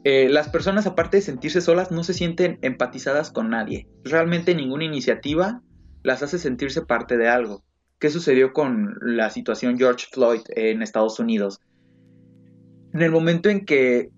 eh, 0.08 0.28
las 0.28 0.48
personas 0.48 0.86
aparte 0.86 1.16
de 1.16 1.20
sentirse 1.20 1.60
solas 1.60 1.90
no 1.90 2.04
se 2.04 2.14
sienten 2.14 2.60
empatizadas 2.62 3.32
con 3.32 3.50
nadie. 3.50 3.88
Realmente 4.04 4.54
ninguna 4.54 4.84
iniciativa 4.84 5.62
las 6.04 6.22
hace 6.22 6.38
sentirse 6.38 6.82
parte 6.82 7.16
de 7.16 7.26
algo. 7.26 7.64
¿Qué 7.98 8.08
sucedió 8.10 8.52
con 8.52 8.94
la 9.00 9.30
situación 9.30 9.76
George 9.76 10.06
Floyd 10.12 10.42
en 10.50 10.80
Estados 10.82 11.18
Unidos? 11.18 11.60
En 12.94 13.02
el 13.02 13.10
momento 13.10 13.48
en 13.48 13.64
que 13.64 14.10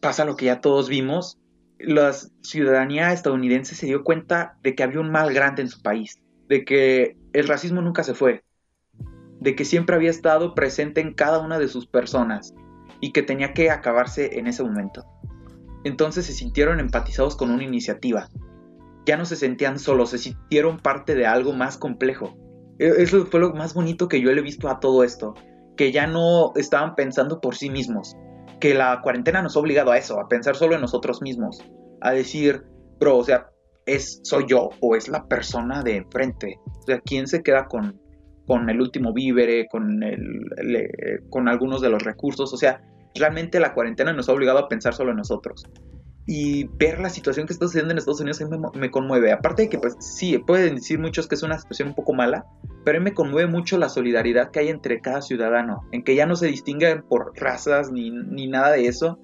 pasa 0.00 0.26
lo 0.26 0.36
que 0.36 0.44
ya 0.44 0.60
todos 0.60 0.90
vimos, 0.90 1.38
la 1.78 2.12
ciudadanía 2.42 3.14
estadounidense 3.14 3.74
se 3.74 3.86
dio 3.86 4.04
cuenta 4.04 4.58
de 4.62 4.74
que 4.74 4.82
había 4.82 5.00
un 5.00 5.10
mal 5.10 5.32
grande 5.32 5.62
en 5.62 5.70
su 5.70 5.80
país, 5.80 6.20
de 6.46 6.66
que 6.66 7.16
el 7.32 7.48
racismo 7.48 7.80
nunca 7.80 8.02
se 8.02 8.12
fue, 8.12 8.44
de 9.40 9.54
que 9.54 9.64
siempre 9.64 9.96
había 9.96 10.10
estado 10.10 10.54
presente 10.54 11.00
en 11.00 11.14
cada 11.14 11.38
una 11.38 11.58
de 11.58 11.68
sus 11.68 11.86
personas 11.86 12.52
y 13.00 13.12
que 13.12 13.22
tenía 13.22 13.52
que 13.52 13.70
acabarse 13.70 14.38
en 14.38 14.46
ese 14.46 14.62
momento. 14.62 15.04
Entonces 15.84 16.26
se 16.26 16.32
sintieron 16.32 16.80
empatizados 16.80 17.36
con 17.36 17.50
una 17.50 17.64
iniciativa. 17.64 18.28
Ya 19.06 19.16
no 19.16 19.24
se 19.24 19.36
sentían 19.36 19.78
solos, 19.78 20.10
se 20.10 20.18
sintieron 20.18 20.78
parte 20.78 21.14
de 21.14 21.26
algo 21.26 21.52
más 21.52 21.78
complejo. 21.78 22.36
E-, 22.78 23.02
eso 23.02 23.26
fue 23.26 23.40
lo 23.40 23.52
más 23.54 23.74
bonito 23.74 24.08
que 24.08 24.20
yo 24.20 24.32
le 24.32 24.40
he 24.40 24.44
visto 24.44 24.68
a 24.68 24.80
todo 24.80 25.04
esto, 25.04 25.34
que 25.76 25.92
ya 25.92 26.06
no 26.06 26.52
estaban 26.56 26.94
pensando 26.94 27.40
por 27.40 27.54
sí 27.54 27.70
mismos, 27.70 28.16
que 28.60 28.74
la 28.74 29.00
cuarentena 29.02 29.42
nos 29.42 29.56
ha 29.56 29.60
obligado 29.60 29.92
a 29.92 29.98
eso, 29.98 30.18
a 30.18 30.28
pensar 30.28 30.56
solo 30.56 30.74
en 30.74 30.80
nosotros 30.80 31.22
mismos, 31.22 31.64
a 32.00 32.12
decir, 32.12 32.64
bro, 32.98 33.18
o 33.18 33.24
sea, 33.24 33.50
es 33.84 34.20
soy 34.24 34.46
yo 34.48 34.70
o 34.80 34.96
es 34.96 35.08
la 35.08 35.26
persona 35.28 35.82
de 35.82 35.96
enfrente. 35.96 36.58
O 36.66 36.82
sea, 36.82 37.00
¿quién 37.00 37.28
se 37.28 37.42
queda 37.42 37.66
con, 37.66 38.00
con 38.46 38.70
el 38.70 38.80
último 38.80 39.12
vívere, 39.12 39.68
con, 39.68 40.02
el, 40.02 40.50
con 41.30 41.48
algunos 41.48 41.80
de 41.80 41.90
los 41.90 42.02
recursos? 42.02 42.52
O 42.52 42.56
sea, 42.56 42.80
realmente 43.14 43.60
la 43.60 43.74
cuarentena 43.74 44.12
nos 44.12 44.28
ha 44.28 44.32
obligado 44.32 44.58
a 44.58 44.68
pensar 44.68 44.94
solo 44.94 45.10
en 45.10 45.18
nosotros 45.18 45.64
y 46.26 46.64
ver 46.64 46.98
la 46.98 47.08
situación 47.08 47.46
que 47.46 47.52
está 47.52 47.66
sucediendo 47.66 47.92
en 47.92 47.98
Estados 47.98 48.20
Unidos 48.20 48.42
me, 48.74 48.90
conmueve. 48.90 49.32
Aparte 49.32 49.62
de 49.62 49.68
que, 49.68 49.78
pues 49.78 49.96
sí, 50.00 50.36
pueden 50.38 50.74
decir 50.74 50.98
muchos 50.98 51.28
que 51.28 51.36
es 51.36 51.42
una 51.44 51.56
situación 51.56 51.90
un 51.90 51.94
poco 51.94 52.14
mala, 52.14 52.46
pero 52.84 52.98
a 52.98 53.00
mí 53.00 53.04
me 53.04 53.14
conmueve 53.14 53.48
mucho 53.48 53.78
la 53.78 53.88
solidaridad 53.88 54.50
que 54.50 54.58
hay 54.58 54.68
entre 54.68 55.00
cada 55.00 55.22
ciudadano, 55.22 55.82
en 55.92 56.02
que 56.02 56.16
ya 56.16 56.26
no 56.26 56.34
se 56.34 56.48
distinguen 56.48 57.04
por 57.08 57.32
razas 57.36 57.92
ni, 57.92 58.10
nada 58.48 58.72
de 58.72 58.88
eso, 58.88 59.20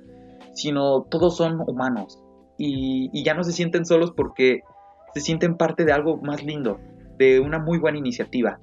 sino 0.54 1.02
todos 1.10 1.36
son 1.36 1.60
humanos 1.66 2.22
y, 2.56 3.10
y 3.12 3.24
ya 3.24 3.34
no 3.34 3.42
se 3.42 3.52
sienten 3.52 3.84
solos 3.84 4.12
porque 4.16 4.60
se 5.14 5.20
sienten 5.20 5.56
parte 5.56 5.84
de 5.84 5.92
algo 5.92 6.18
más 6.18 6.44
lindo, 6.44 6.78
de 7.18 7.40
una 7.40 7.58
muy 7.58 7.78
buena 7.78 7.98
iniciativa. 7.98 8.60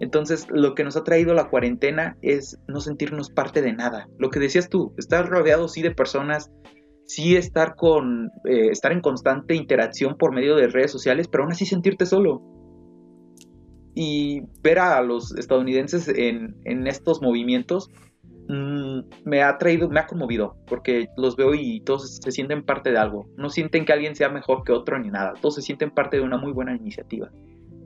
Entonces, 0.00 0.46
lo 0.50 0.74
que 0.74 0.84
nos 0.84 0.96
ha 0.96 1.04
traído 1.04 1.34
la 1.34 1.48
cuarentena 1.48 2.16
es 2.22 2.58
no 2.68 2.80
sentirnos 2.80 3.30
parte 3.30 3.62
de 3.62 3.72
nada. 3.72 4.08
Lo 4.18 4.30
que 4.30 4.38
decías 4.38 4.68
tú, 4.68 4.94
estar 4.96 5.28
rodeado 5.28 5.68
sí 5.68 5.82
de 5.82 5.90
personas 5.90 6.50
sí 7.08 7.36
estar 7.36 7.74
con 7.74 8.30
eh, 8.44 8.68
estar 8.70 8.92
en 8.92 9.00
constante 9.00 9.54
interacción 9.54 10.16
por 10.16 10.32
medio 10.32 10.54
de 10.56 10.68
redes 10.68 10.92
sociales, 10.92 11.26
pero 11.26 11.42
aún 11.42 11.52
así 11.52 11.64
sentirte 11.64 12.06
solo. 12.06 12.42
Y 13.94 14.42
ver 14.62 14.78
a 14.78 15.02
los 15.02 15.34
estadounidenses 15.36 16.06
en, 16.06 16.54
estos 16.86 17.20
movimientos 17.20 17.90
mm, 18.48 19.00
me 19.24 19.42
ha 19.42 19.56
traído, 19.56 19.88
me 19.88 20.00
ha 20.00 20.06
conmovido, 20.06 20.56
porque 20.68 21.08
los 21.16 21.34
veo 21.34 21.54
y 21.54 21.80
todos 21.80 22.18
se 22.22 22.30
sienten 22.30 22.62
parte 22.62 22.92
de 22.92 22.98
algo. 22.98 23.26
No 23.36 23.48
sienten 23.48 23.86
que 23.86 23.94
alguien 23.94 24.14
sea 24.14 24.28
mejor 24.28 24.62
que 24.62 24.72
otro 24.72 24.98
ni 24.98 25.08
nada. 25.08 25.32
Todos 25.40 25.56
se 25.56 25.62
sienten 25.62 25.90
parte 25.90 26.18
de 26.18 26.22
una 26.22 26.36
muy 26.36 26.52
buena 26.52 26.76
iniciativa, 26.76 27.30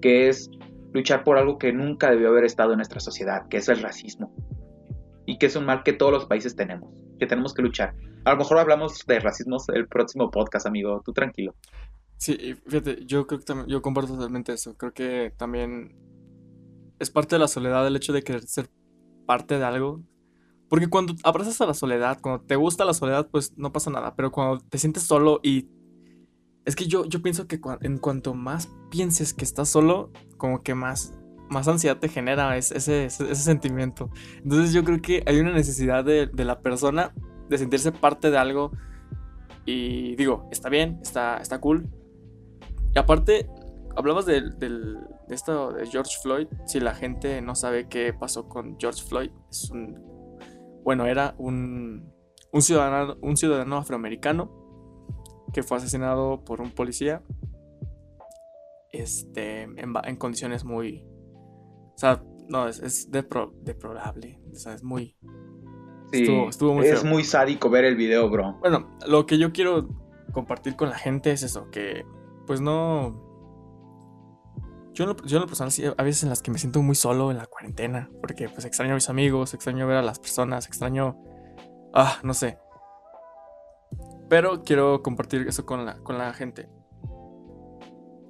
que 0.02 0.28
es 0.28 0.50
luchar 0.92 1.24
por 1.24 1.38
algo 1.38 1.58
que 1.58 1.72
nunca 1.72 2.10
debió 2.10 2.28
haber 2.28 2.44
estado 2.44 2.72
en 2.72 2.78
nuestra 2.78 3.00
sociedad, 3.00 3.48
que 3.48 3.58
es 3.58 3.68
el 3.68 3.80
racismo. 3.80 4.34
Y 5.26 5.38
que 5.38 5.46
es 5.46 5.56
un 5.56 5.66
mal 5.66 5.82
que 5.82 5.92
todos 5.92 6.12
los 6.12 6.26
países 6.26 6.56
tenemos, 6.56 6.92
que 7.18 7.26
tenemos 7.26 7.54
que 7.54 7.62
luchar. 7.62 7.94
A 8.24 8.32
lo 8.32 8.36
mejor 8.36 8.58
hablamos 8.58 9.04
de 9.06 9.20
racismo 9.20 9.56
el 9.72 9.86
próximo 9.86 10.30
podcast, 10.30 10.66
amigo. 10.66 11.00
Tú 11.04 11.12
tranquilo. 11.12 11.54
Sí, 12.16 12.54
fíjate, 12.66 13.04
yo 13.04 13.26
creo 13.26 13.40
que 13.40 13.44
también, 13.44 13.68
yo 13.68 13.82
comparto 13.82 14.14
totalmente 14.14 14.52
eso. 14.52 14.76
Creo 14.76 14.92
que 14.92 15.32
también 15.36 15.96
es 16.98 17.10
parte 17.10 17.34
de 17.36 17.40
la 17.40 17.48
soledad 17.48 17.86
el 17.86 17.96
hecho 17.96 18.12
de 18.12 18.22
querer 18.22 18.42
ser 18.42 18.68
parte 19.26 19.58
de 19.58 19.64
algo. 19.64 20.02
Porque 20.68 20.88
cuando 20.88 21.14
abrazas 21.24 21.60
a 21.60 21.66
la 21.66 21.74
soledad, 21.74 22.18
cuando 22.20 22.44
te 22.44 22.56
gusta 22.56 22.84
la 22.84 22.94
soledad, 22.94 23.28
pues 23.30 23.56
no 23.56 23.72
pasa 23.72 23.90
nada. 23.90 24.14
Pero 24.14 24.30
cuando 24.30 24.64
te 24.68 24.78
sientes 24.78 25.02
solo 25.02 25.40
y... 25.42 25.68
Es 26.64 26.76
que 26.76 26.86
yo, 26.86 27.04
yo 27.06 27.22
pienso 27.22 27.46
que 27.46 27.60
en 27.80 27.98
cuanto 27.98 28.34
más 28.34 28.68
pienses 28.90 29.34
que 29.34 29.44
estás 29.44 29.68
solo, 29.68 30.10
como 30.36 30.62
que 30.62 30.74
más, 30.74 31.14
más 31.50 31.66
ansiedad 31.66 31.98
te 31.98 32.08
genera 32.08 32.56
ese, 32.56 32.76
ese, 32.76 33.34
sentimiento. 33.34 34.10
Entonces 34.42 34.72
yo 34.72 34.84
creo 34.84 35.00
que 35.02 35.24
hay 35.26 35.40
una 35.40 35.52
necesidad 35.52 36.04
de, 36.04 36.26
de 36.26 36.44
la 36.44 36.60
persona 36.60 37.12
de 37.48 37.58
sentirse 37.58 37.92
parte 37.92 38.30
de 38.30 38.38
algo. 38.38 38.72
Y 39.64 40.16
digo, 40.16 40.48
está 40.50 40.68
bien, 40.68 40.98
está, 41.02 41.38
está 41.38 41.60
cool. 41.60 41.88
Y 42.94 42.98
aparte, 42.98 43.48
hablamos 43.96 44.26
de, 44.26 44.42
esto 45.28 45.72
de 45.72 45.86
George 45.86 46.16
Floyd. 46.22 46.48
Si 46.66 46.80
la 46.80 46.94
gente 46.94 47.40
no 47.42 47.54
sabe 47.54 47.88
qué 47.88 48.12
pasó 48.12 48.48
con 48.48 48.76
George 48.78 49.02
Floyd, 49.02 49.30
es 49.50 49.70
un. 49.70 50.12
Bueno, 50.84 51.06
era 51.06 51.34
un, 51.38 52.12
un, 52.50 52.62
ciudadano, 52.62 53.16
un 53.20 53.36
ciudadano 53.36 53.76
afroamericano 53.76 54.61
que 55.52 55.62
fue 55.62 55.76
asesinado 55.76 56.44
por 56.44 56.60
un 56.60 56.70
policía. 56.70 57.22
Este, 58.90 59.62
en, 59.62 60.16
condiciones 60.16 60.64
muy. 60.64 61.04
O 61.94 61.98
sea, 61.98 62.22
no, 62.48 62.68
es, 62.68 62.80
es 62.80 63.10
deplorable. 63.10 64.40
O 64.52 64.56
sea, 64.56 64.74
es 64.74 64.82
muy, 64.82 65.16
estuvo, 66.12 66.74
muy 66.74 66.86
Es 66.86 67.04
muy 67.04 67.24
sádico 67.24 67.70
ver 67.70 67.84
el 67.84 67.96
video, 67.96 68.28
bro. 68.28 68.58
Bueno, 68.60 68.88
lo 69.06 69.26
que 69.26 69.38
yo 69.38 69.52
quiero 69.52 69.88
compartir 70.32 70.76
con 70.76 70.90
la 70.90 70.96
gente 70.96 71.30
es 71.32 71.42
eso, 71.42 71.70
que 71.70 72.04
pues 72.46 72.60
no... 72.60 73.30
Yo 74.94 75.04
en, 75.04 75.10
lo, 75.10 75.16
yo 75.24 75.38
en 75.38 75.42
lo 75.42 75.46
personal 75.46 75.72
sí, 75.72 75.84
a 75.86 76.02
veces 76.02 76.22
en 76.22 76.28
las 76.28 76.42
que 76.42 76.50
me 76.50 76.58
siento 76.58 76.82
muy 76.82 76.94
solo 76.94 77.30
en 77.30 77.38
la 77.38 77.46
cuarentena, 77.46 78.10
porque 78.20 78.50
pues 78.50 78.66
extraño 78.66 78.92
a 78.92 78.94
mis 78.94 79.08
amigos, 79.08 79.54
extraño 79.54 79.86
ver 79.86 79.96
a 79.96 80.02
las 80.02 80.18
personas, 80.18 80.66
extraño... 80.66 81.16
Ah, 81.94 82.18
no 82.22 82.34
sé. 82.34 82.58
Pero 84.32 84.62
quiero 84.62 85.02
compartir 85.02 85.46
eso 85.46 85.66
con 85.66 85.84
la, 85.84 85.98
con 85.98 86.16
la 86.16 86.32
gente. 86.32 86.66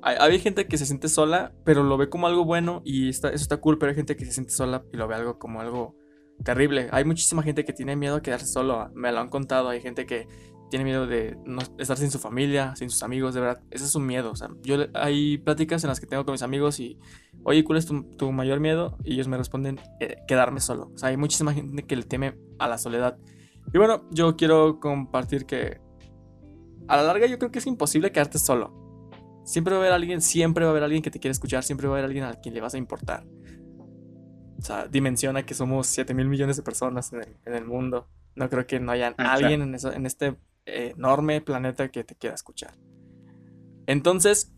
Hay, 0.02 0.16
hay 0.18 0.40
gente 0.40 0.66
que 0.66 0.76
se 0.76 0.84
siente 0.84 1.08
sola, 1.08 1.52
pero 1.64 1.84
lo 1.84 1.96
ve 1.96 2.08
como 2.08 2.26
algo 2.26 2.44
bueno 2.44 2.82
y 2.84 3.10
eso 3.10 3.28
está 3.28 3.58
cool, 3.58 3.78
pero 3.78 3.90
hay 3.90 3.94
gente 3.94 4.16
que 4.16 4.24
se 4.24 4.32
siente 4.32 4.50
sola 4.50 4.82
y 4.92 4.96
lo 4.96 5.06
ve 5.06 5.14
algo 5.14 5.38
como 5.38 5.60
algo 5.60 5.94
terrible. 6.42 6.88
Hay 6.90 7.04
muchísima 7.04 7.44
gente 7.44 7.64
que 7.64 7.72
tiene 7.72 7.94
miedo 7.94 8.16
a 8.16 8.20
quedarse 8.20 8.46
solo, 8.46 8.90
me 8.96 9.12
lo 9.12 9.20
han 9.20 9.28
contado, 9.28 9.68
hay 9.68 9.80
gente 9.80 10.04
que 10.04 10.26
tiene 10.70 10.84
miedo 10.84 11.06
de 11.06 11.38
estar 11.78 11.96
sin 11.96 12.10
su 12.10 12.18
familia, 12.18 12.74
sin 12.74 12.90
sus 12.90 13.04
amigos, 13.04 13.34
de 13.34 13.42
verdad, 13.42 13.62
ese 13.70 13.84
es 13.84 13.94
un 13.94 14.04
miedo. 14.04 14.32
Yo 14.62 14.78
hay 14.94 15.38
pláticas 15.38 15.84
en 15.84 15.88
las 15.88 16.00
que 16.00 16.06
tengo 16.06 16.24
con 16.24 16.32
mis 16.32 16.42
amigos 16.42 16.80
y, 16.80 16.98
oye, 17.44 17.62
¿cuál 17.62 17.78
es 17.78 17.86
tu, 17.86 18.02
tu 18.16 18.32
mayor 18.32 18.58
miedo? 18.58 18.98
Y 19.04 19.12
ellos 19.14 19.28
me 19.28 19.36
responden, 19.36 19.78
eh, 20.00 20.16
quedarme 20.26 20.58
solo. 20.58 20.90
O 20.92 20.98
sea, 20.98 21.10
hay 21.10 21.16
muchísima 21.16 21.54
gente 21.54 21.84
que 21.84 21.94
le 21.94 22.02
teme 22.02 22.36
a 22.58 22.66
la 22.66 22.76
soledad. 22.76 23.18
Y 23.72 23.78
bueno, 23.78 24.02
yo 24.10 24.34
quiero 24.34 24.80
compartir 24.80 25.46
que 25.46 25.81
a 26.88 26.96
la 26.96 27.02
larga 27.02 27.26
yo 27.26 27.38
creo 27.38 27.50
que 27.50 27.58
es 27.58 27.66
imposible 27.66 28.12
quedarte 28.12 28.38
solo. 28.38 28.72
Siempre 29.44 29.74
va 29.74 29.80
a 29.80 29.82
haber 29.82 29.92
alguien, 29.92 30.20
siempre 30.20 30.64
va 30.64 30.70
a 30.70 30.72
haber 30.72 30.84
alguien 30.84 31.02
que 31.02 31.10
te 31.10 31.18
quiere 31.18 31.32
escuchar, 31.32 31.64
siempre 31.64 31.88
va 31.88 31.94
a 31.94 31.98
haber 31.98 32.06
alguien 32.06 32.24
a 32.24 32.34
quien 32.34 32.54
le 32.54 32.60
vas 32.60 32.74
a 32.74 32.78
importar. 32.78 33.24
O 34.58 34.64
sea, 34.64 34.86
dimensiona 34.86 35.44
que 35.44 35.54
somos 35.54 35.88
7 35.88 36.14
mil 36.14 36.28
millones 36.28 36.56
de 36.56 36.62
personas 36.62 37.12
en 37.12 37.22
el, 37.22 37.36
en 37.44 37.54
el, 37.54 37.64
mundo. 37.64 38.06
No 38.36 38.48
creo 38.48 38.64
que 38.66 38.78
no 38.78 38.92
haya 38.92 39.14
ah, 39.18 39.32
alguien 39.32 39.60
en, 39.62 39.74
eso, 39.74 39.92
en 39.92 40.06
este 40.06 40.36
eh, 40.66 40.92
enorme 40.96 41.40
planeta 41.40 41.90
que 41.90 42.04
te 42.04 42.14
quiera 42.14 42.36
escuchar. 42.36 42.72
Entonces, 43.86 44.52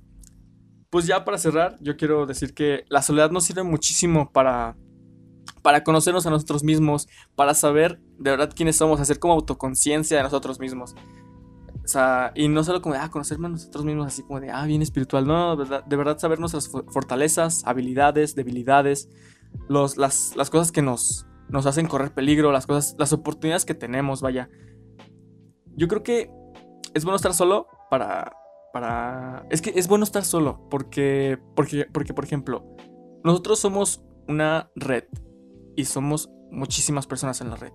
pues 0.91 1.07
ya 1.07 1.25
para 1.25 1.39
cerrar, 1.39 1.79
yo 1.81 1.97
quiero 1.97 2.27
decir 2.27 2.53
que 2.53 2.85
la 2.89 3.01
soledad 3.01 3.31
nos 3.31 3.45
sirve 3.45 3.63
muchísimo 3.63 4.31
para, 4.31 4.77
para 5.63 5.83
conocernos 5.83 6.27
a 6.27 6.31
nosotros 6.31 6.63
mismos, 6.63 7.09
para 7.35 7.55
saber 7.55 7.99
de 8.19 8.31
verdad 8.31 8.53
quiénes 8.55 8.77
somos, 8.77 9.01
hacer 9.01 9.19
como 9.19 9.33
autoconciencia 9.33 10.19
de 10.19 10.23
nosotros 10.23 10.61
mismos. 10.61 10.95
O 11.85 12.31
y 12.35 12.49
no 12.49 12.65
solo 12.65 12.81
como 12.81 12.95
de, 12.95 13.01
ah, 13.01 13.11
conocernos 13.11 13.51
nosotros 13.51 13.85
mismos 13.85 14.07
así 14.07 14.23
como 14.23 14.41
de, 14.41 14.51
ah, 14.51 14.65
bien 14.65 14.81
espiritual, 14.81 15.27
no, 15.27 15.57
de 15.57 15.97
verdad, 15.97 16.19
saber 16.19 16.41
nuestras 16.41 16.69
fortalezas, 16.69 17.63
habilidades, 17.67 18.35
debilidades, 18.35 19.11
los, 19.69 19.99
las, 19.99 20.35
las 20.35 20.49
cosas 20.49 20.73
que 20.73 20.81
nos, 20.81 21.27
nos 21.49 21.67
hacen 21.67 21.87
correr 21.87 22.15
peligro, 22.15 22.53
las 22.53 22.67
cosas, 22.67 22.97
las 22.99 23.13
oportunidades 23.13 23.65
que 23.65 23.75
tenemos, 23.75 24.23
vaya. 24.23 24.49
Yo 25.77 25.89
creo 25.89 26.03
que 26.03 26.31
es 26.95 27.05
bueno 27.05 27.17
estar 27.17 27.35
solo 27.35 27.67
para, 27.91 28.33
para... 28.73 29.47
Es 29.51 29.61
que 29.61 29.73
es 29.77 29.87
bueno 29.87 30.05
estar 30.05 30.25
solo 30.25 30.67
porque, 30.71 31.39
porque, 31.55 31.87
porque, 31.93 32.15
por 32.15 32.25
ejemplo, 32.25 32.65
nosotros 33.25 33.59
somos 33.59 34.03
una 34.27 34.71
red 34.75 35.05
y 35.77 35.85
somos 35.85 36.31
muchísimas 36.51 37.07
personas 37.07 37.41
en 37.41 37.51
la 37.51 37.57
red. 37.57 37.73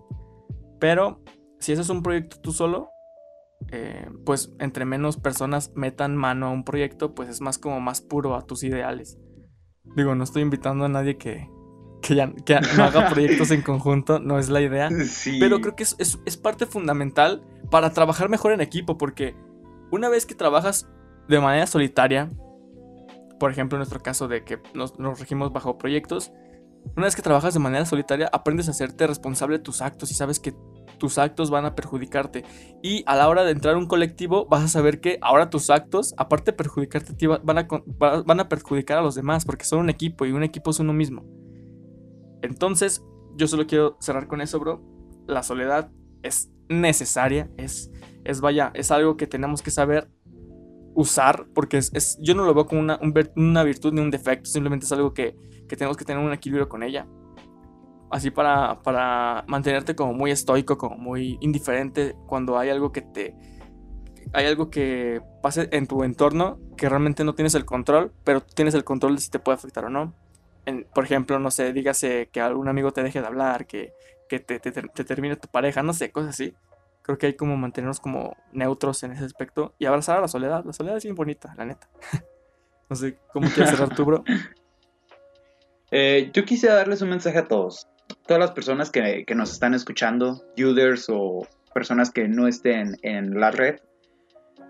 Pero 0.80 1.22
si 1.60 1.74
es 1.74 1.90
un 1.90 2.02
proyecto 2.02 2.40
tú 2.42 2.54
solo, 2.54 2.90
eh, 3.72 4.10
pues 4.26 4.54
entre 4.60 4.86
menos 4.86 5.18
personas 5.18 5.72
metan 5.76 6.16
mano 6.16 6.48
a 6.48 6.52
un 6.52 6.64
proyecto, 6.64 7.14
pues 7.14 7.30
es 7.30 7.42
más 7.42 7.58
como 7.58 7.80
más 7.82 8.02
puro 8.02 8.36
a 8.36 8.46
tus 8.46 8.64
ideales. 8.64 9.20
Digo, 9.96 10.16
no 10.16 10.24
estoy 10.24 10.42
invitando 10.42 10.86
a 10.86 10.90
nadie 10.90 11.18
que, 11.18 11.50
que, 12.02 12.16
ya, 12.16 12.32
que 12.46 12.60
no 12.78 12.84
haga 12.84 13.10
proyectos 13.10 13.52
en 13.52 13.62
conjunto, 13.62 14.20
no 14.20 14.40
es 14.40 14.50
la 14.50 14.62
idea. 14.62 14.90
Pero 15.40 15.62
creo 15.62 15.76
que 15.76 15.84
es, 15.84 15.96
es, 16.00 16.20
es, 16.26 16.38
parte 16.38 16.66
fundamental 16.66 17.44
para 17.70 17.92
trabajar 17.92 18.30
mejor 18.30 18.54
en 18.54 18.62
equipo, 18.62 18.98
porque 18.98 19.36
una 19.92 20.10
vez 20.10 20.26
que 20.26 20.36
trabajas 20.36 20.88
de 21.28 21.40
manera 21.40 21.68
solitaria, 21.68 22.32
por 23.40 23.52
ejemplo 23.52 23.78
en 23.78 23.80
nuestro 23.80 24.02
caso 24.02 24.28
de 24.28 24.44
que 24.44 24.60
nos, 24.74 25.00
nos 25.00 25.20
regimos 25.20 25.52
bajo 25.52 25.78
proyectos, 25.78 26.32
una 26.96 27.06
vez 27.06 27.16
que 27.16 27.22
trabajas 27.22 27.54
de 27.54 27.60
manera 27.60 27.86
solitaria, 27.86 28.30
aprendes 28.32 28.68
a 28.68 28.72
hacerte 28.72 29.06
responsable 29.06 29.58
de 29.58 29.64
tus 29.64 29.82
actos 29.82 30.12
y 30.12 30.14
sabes 30.14 30.40
que 30.40 30.54
tus 31.00 31.18
actos 31.18 31.50
van 31.50 31.66
a 31.66 31.76
perjudicarte. 31.76 32.44
Y 32.84 33.04
a 33.08 33.16
la 33.16 33.28
hora 33.28 33.44
de 33.44 33.52
entrar 33.52 33.76
a 33.76 33.78
un 33.78 33.88
colectivo, 33.88 34.46
vas 34.46 34.64
a 34.64 34.68
saber 34.68 35.02
que 35.02 35.18
ahora 35.22 35.50
tus 35.50 35.70
actos, 35.70 36.14
aparte 36.18 36.52
de 36.52 36.58
perjudicarte, 36.58 37.28
van 37.28 37.58
a, 37.58 37.68
van 38.24 38.40
a 38.40 38.50
perjudicar 38.50 39.00
a 39.00 39.02
los 39.02 39.16
demás, 39.16 39.46
porque 39.46 39.66
son 39.66 39.80
un 39.80 39.90
equipo 39.90 40.26
y 40.26 40.32
un 40.32 40.44
equipo 40.44 40.70
es 40.70 40.80
uno 40.80 40.94
mismo. 40.94 41.26
Entonces, 42.42 43.04
yo 43.36 43.48
solo 43.48 43.66
quiero 43.66 43.98
cerrar 44.00 44.28
con 44.28 44.42
eso, 44.42 44.60
bro. 44.60 44.82
La 45.28 45.44
soledad 45.44 45.92
es 46.22 46.52
necesaria, 46.68 47.50
es, 47.58 47.92
es 48.24 48.42
vaya, 48.42 48.72
es 48.76 48.92
algo 48.92 49.18
que 49.18 49.28
tenemos 49.28 49.62
que 49.62 49.72
saber 49.72 50.10
usar, 50.94 51.48
porque 51.54 51.78
es, 51.78 52.18
yo 52.22 52.36
no 52.36 52.46
lo 52.46 52.54
veo 52.54 52.66
como 52.66 52.82
una, 52.82 53.00
una 53.36 53.64
virtud 53.64 53.94
ni 53.94 54.02
un 54.02 54.12
defecto, 54.12 54.50
simplemente 54.50 54.86
es 54.86 54.92
algo 54.92 55.14
que, 55.14 55.36
que 55.68 55.76
tenemos 55.76 55.98
que 55.98 56.06
tener 56.06 56.24
un 56.24 56.34
equilibrio 56.34 56.68
con 56.68 56.84
ella 56.84 57.08
así 58.12 58.32
para, 58.32 58.82
para 58.82 59.44
mantenerte 59.48 59.96
como 59.96 60.14
muy 60.14 60.32
estoico, 60.32 60.78
como 60.78 60.98
muy 60.98 61.38
indiferente 61.42 62.16
cuando 62.28 62.58
hay 62.58 62.70
algo 62.70 62.92
que 62.92 63.02
te... 63.02 63.36
Hay 64.32 64.46
algo 64.46 64.70
que 64.70 65.22
pase 65.42 65.70
en 65.72 65.88
tu 65.88 66.04
entorno 66.04 66.60
que 66.78 66.88
realmente 66.88 67.24
no 67.24 67.34
tienes 67.34 67.56
el 67.56 67.66
control, 67.66 68.14
pero 68.24 68.42
tienes 68.42 68.76
el 68.76 68.84
control 68.84 69.16
de 69.16 69.22
si 69.22 69.32
te 69.32 69.40
puede 69.40 69.56
afectar 69.56 69.86
o 69.86 69.90
no. 69.90 70.14
Por 70.94 71.04
ejemplo, 71.04 71.40
no 71.40 71.50
sé, 71.50 71.74
dígase 71.74 72.30
que 72.32 72.40
algún 72.40 72.68
amigo 72.68 72.92
te 72.92 73.02
deje 73.02 73.22
de 73.22 73.28
hablar, 73.28 73.66
que, 73.66 73.92
que 74.28 74.40
te, 74.40 74.60
te, 74.60 74.72
te, 74.72 75.04
termine 75.04 75.36
tu 75.36 75.48
pareja, 75.48 75.82
no 75.82 75.94
sé, 75.94 76.12
cosas 76.12 76.32
así. 76.32 76.54
Creo 77.02 77.18
que 77.18 77.26
hay 77.26 77.34
como 77.34 77.58
mantenernos 77.58 78.00
como 78.00 78.38
neutros 78.52 79.02
en 79.02 79.14
ese 79.14 79.26
aspecto 79.26 79.74
y 79.80 79.86
abrazar 79.86 80.18
a 80.18 80.22
la 80.22 80.28
soledad. 80.28 80.64
La 80.64 80.74
soledad 80.74 80.98
es 80.98 81.04
bien 81.04 81.16
bonita, 81.16 81.56
la 81.58 81.66
neta. 81.66 81.90
no 82.90 82.96
sé, 82.96 83.18
¿cómo 83.34 83.50
quieres 83.50 83.72
cerrar 83.72 83.96
tú, 83.96 84.06
bro? 84.06 84.24
Eh, 85.92 86.30
yo 86.34 86.46
quisiera 86.46 86.76
darles 86.76 87.02
un 87.02 87.10
mensaje 87.10 87.40
a 87.40 87.48
todos 87.48 87.90
todas 88.30 88.40
las 88.40 88.52
personas 88.52 88.92
que, 88.92 89.24
que 89.26 89.34
nos 89.34 89.52
están 89.52 89.74
escuchando, 89.74 90.44
users 90.56 91.08
o 91.10 91.48
personas 91.74 92.12
que 92.12 92.28
no 92.28 92.48
estén 92.48 92.96
en 93.02 93.40
la 93.40 93.50
red, 93.50 93.78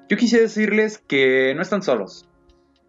yo 0.08 0.15
quisiera 0.15 0.43
decirles 0.43 1.04
que 1.06 1.54
no 1.56 1.62
están 1.62 1.82
solos. 1.82 2.26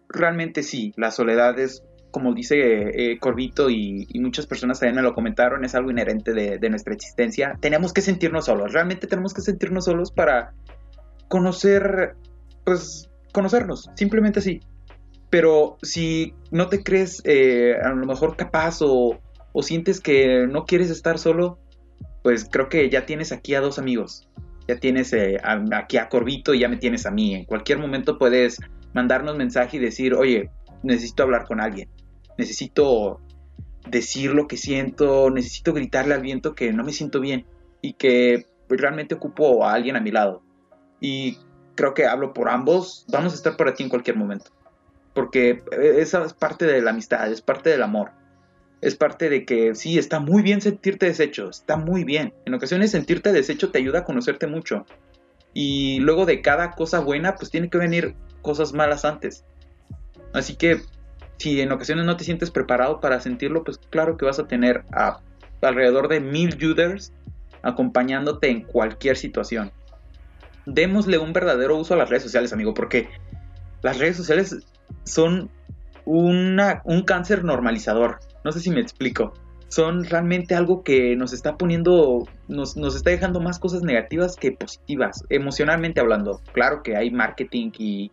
Realmente 0.07 0.63
sí, 0.63 0.93
la 0.95 1.11
soledad 1.11 1.59
es, 1.59 1.83
como 2.11 2.33
dice 2.33 2.55
eh, 2.55 3.19
Corbito 3.19 3.69
y, 3.69 4.07
y, 4.13 4.19
muchas 4.21 4.47
personas 4.47 4.79
también 4.79 4.95
me 4.95 5.01
lo 5.01 5.13
comentaron, 5.13 5.65
es 5.65 5.75
algo 5.75 5.91
inherente 5.91 6.31
de, 6.31 6.57
de, 6.57 6.69
nuestra 6.69 6.93
existencia. 6.93 7.57
Tenemos 7.59 7.91
que 7.91 7.99
sentirnos 7.99 8.45
solos, 8.45 8.71
realmente 8.71 9.07
tenemos 9.07 9.33
que 9.33 9.41
sentirnos 9.41 9.83
solos 9.83 10.13
para 10.13 10.53
conocer, 11.27 12.15
pues, 12.63 13.09
conocernos, 13.33 13.89
simplemente 13.95 14.39
así. 14.39 14.61
Pero 15.29 15.77
si 15.81 16.33
no 16.49 16.69
te 16.69 16.81
crees 16.81 17.21
eh, 17.25 17.75
a 17.83 17.89
lo 17.89 18.05
mejor 18.05 18.37
capaz 18.37 18.77
o, 18.81 19.19
o 19.53 19.63
sientes 19.63 19.99
que 19.99 20.47
no 20.47 20.65
quieres 20.65 20.89
estar 20.89 21.17
solo, 21.17 21.59
pues 22.23 22.47
creo 22.49 22.69
que 22.69 22.89
ya 22.89 23.05
tienes 23.05 23.31
aquí 23.31 23.55
a 23.55 23.61
dos 23.61 23.79
amigos. 23.79 24.27
Ya 24.67 24.79
tienes 24.79 25.11
eh, 25.13 25.37
a, 25.43 25.61
aquí 25.73 25.97
a 25.97 26.09
Corbito 26.09 26.53
y 26.53 26.59
ya 26.59 26.69
me 26.69 26.77
tienes 26.77 27.05
a 27.05 27.11
mí. 27.11 27.35
En 27.35 27.45
cualquier 27.45 27.79
momento 27.79 28.17
puedes 28.17 28.59
mandarnos 28.93 29.37
mensaje 29.37 29.77
y 29.77 29.79
decir, 29.79 30.13
oye, 30.13 30.49
necesito 30.83 31.23
hablar 31.23 31.45
con 31.45 31.59
alguien. 31.59 31.89
Necesito 32.37 33.19
decir 33.89 34.31
lo 34.31 34.47
que 34.47 34.57
siento, 34.57 35.29
necesito 35.31 35.73
gritarle 35.73 36.13
al 36.13 36.21
viento 36.21 36.53
que 36.53 36.71
no 36.71 36.83
me 36.83 36.93
siento 36.93 37.19
bien 37.19 37.45
y 37.81 37.93
que 37.93 38.45
realmente 38.69 39.15
ocupo 39.15 39.65
a 39.65 39.73
alguien 39.73 39.95
a 39.95 40.01
mi 40.01 40.11
lado. 40.11 40.43
Y 40.99 41.39
creo 41.75 41.93
que 41.93 42.05
hablo 42.05 42.33
por 42.33 42.47
ambos, 42.47 43.05
vamos 43.09 43.33
a 43.33 43.35
estar 43.35 43.57
por 43.57 43.67
aquí 43.67 43.83
en 43.83 43.89
cualquier 43.89 44.15
momento. 44.15 44.51
Porque 45.13 45.63
esa 45.81 46.23
es 46.23 46.33
parte 46.33 46.65
de 46.65 46.81
la 46.81 46.91
amistad, 46.91 47.29
es 47.29 47.41
parte 47.41 47.69
del 47.71 47.83
amor 47.83 48.11
es 48.81 48.95
parte 48.95 49.29
de 49.29 49.45
que 49.45 49.75
sí, 49.75 49.97
está 49.97 50.19
muy 50.19 50.41
bien 50.41 50.59
sentirte 50.59 51.05
deshecho, 51.05 51.49
está 51.49 51.77
muy 51.77 52.03
bien. 52.03 52.33
En 52.45 52.53
ocasiones 52.53 52.91
sentirte 52.91 53.31
deshecho 53.31 53.71
te 53.71 53.77
ayuda 53.77 53.99
a 53.99 54.05
conocerte 54.05 54.47
mucho. 54.47 54.85
Y 55.53 55.99
luego 55.99 56.25
de 56.25 56.41
cada 56.41 56.71
cosa 56.71 56.99
buena, 56.99 57.35
pues 57.35 57.51
tiene 57.51 57.69
que 57.69 57.77
venir 57.77 58.15
cosas 58.41 58.73
malas 58.73 59.05
antes. 59.05 59.45
Así 60.33 60.55
que 60.55 60.81
si 61.37 61.61
en 61.61 61.71
ocasiones 61.71 62.05
no 62.05 62.17
te 62.17 62.23
sientes 62.23 62.49
preparado 62.49 62.99
para 62.99 63.19
sentirlo, 63.19 63.63
pues 63.63 63.79
claro 63.89 64.17
que 64.17 64.25
vas 64.25 64.39
a 64.39 64.47
tener 64.47 64.83
a 64.91 65.19
alrededor 65.61 66.07
de 66.07 66.19
mil 66.19 66.57
users 66.63 67.13
acompañándote 67.61 68.49
en 68.49 68.61
cualquier 68.63 69.17
situación. 69.17 69.71
Démosle 70.65 71.19
un 71.19 71.33
verdadero 71.33 71.77
uso 71.77 71.93
a 71.93 71.97
las 71.97 72.09
redes 72.09 72.23
sociales, 72.23 72.53
amigo, 72.53 72.73
porque 72.73 73.09
las 73.83 73.99
redes 73.99 74.17
sociales 74.17 74.55
son 75.03 75.49
una, 76.05 76.81
un 76.85 77.03
cáncer 77.03 77.43
normalizador. 77.43 78.19
No 78.43 78.51
sé 78.51 78.59
si 78.59 78.71
me 78.71 78.81
explico. 78.81 79.33
Son 79.67 80.03
realmente 80.03 80.53
algo 80.53 80.83
que 80.83 81.15
nos 81.15 81.31
está 81.31 81.57
poniendo, 81.57 82.27
nos, 82.49 82.75
nos 82.75 82.95
está 82.95 83.09
dejando 83.09 83.39
más 83.39 83.57
cosas 83.57 83.83
negativas 83.83 84.35
que 84.35 84.51
positivas, 84.51 85.23
emocionalmente 85.29 86.01
hablando. 86.01 86.41
Claro 86.51 86.83
que 86.83 86.97
hay 86.97 87.09
marketing 87.09 87.71
y, 87.77 88.11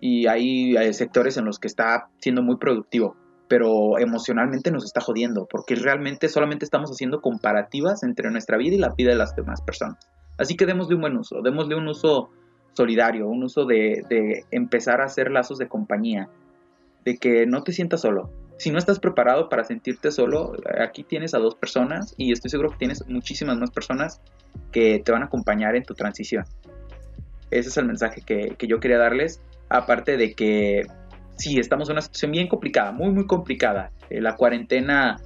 y 0.00 0.26
hay, 0.26 0.76
hay 0.76 0.92
sectores 0.92 1.36
en 1.36 1.46
los 1.46 1.58
que 1.58 1.66
está 1.66 2.08
siendo 2.18 2.42
muy 2.42 2.58
productivo, 2.58 3.16
pero 3.48 3.98
emocionalmente 3.98 4.70
nos 4.70 4.84
está 4.84 5.00
jodiendo, 5.00 5.46
porque 5.50 5.74
realmente 5.74 6.28
solamente 6.28 6.64
estamos 6.64 6.90
haciendo 6.90 7.20
comparativas 7.20 8.04
entre 8.04 8.30
nuestra 8.30 8.56
vida 8.56 8.76
y 8.76 8.78
la 8.78 8.90
vida 8.90 9.10
de 9.10 9.16
las 9.16 9.34
demás 9.34 9.62
personas. 9.62 9.96
Así 10.38 10.56
que 10.56 10.66
démosle 10.66 10.94
un 10.94 11.00
buen 11.00 11.16
uso, 11.16 11.42
démosle 11.42 11.74
un 11.74 11.88
uso 11.88 12.30
solidario, 12.72 13.28
un 13.28 13.42
uso 13.42 13.64
de, 13.64 14.04
de 14.08 14.44
empezar 14.50 15.00
a 15.00 15.06
hacer 15.06 15.30
lazos 15.30 15.58
de 15.58 15.68
compañía, 15.68 16.28
de 17.04 17.16
que 17.16 17.46
no 17.46 17.62
te 17.62 17.72
sientas 17.72 18.02
solo. 18.02 18.30
Si 18.56 18.70
no 18.70 18.78
estás 18.78 19.00
preparado 19.00 19.48
para 19.48 19.64
sentirte 19.64 20.10
solo, 20.10 20.54
aquí 20.80 21.02
tienes 21.02 21.34
a 21.34 21.38
dos 21.38 21.54
personas 21.54 22.14
y 22.16 22.32
estoy 22.32 22.50
seguro 22.50 22.70
que 22.70 22.78
tienes 22.78 23.06
muchísimas 23.08 23.58
más 23.58 23.70
personas 23.70 24.20
que 24.70 25.00
te 25.04 25.12
van 25.12 25.22
a 25.22 25.26
acompañar 25.26 25.74
en 25.74 25.82
tu 25.82 25.94
transición. 25.94 26.44
Ese 27.50 27.68
es 27.68 27.76
el 27.76 27.86
mensaje 27.86 28.22
que, 28.22 28.56
yo 28.66 28.80
quería 28.80 28.98
darles. 28.98 29.40
Aparte 29.68 30.16
de 30.16 30.34
que 30.34 30.86
sí, 31.36 31.58
estamos 31.58 31.88
en 31.88 31.94
una 31.94 32.02
situación 32.02 32.32
bien 32.32 32.48
complicada, 32.48 32.92
muy, 32.92 33.10
muy 33.10 33.26
complicada. 33.26 33.90
Eh, 34.10 34.20
la 34.20 34.36
cuarentena, 34.36 35.20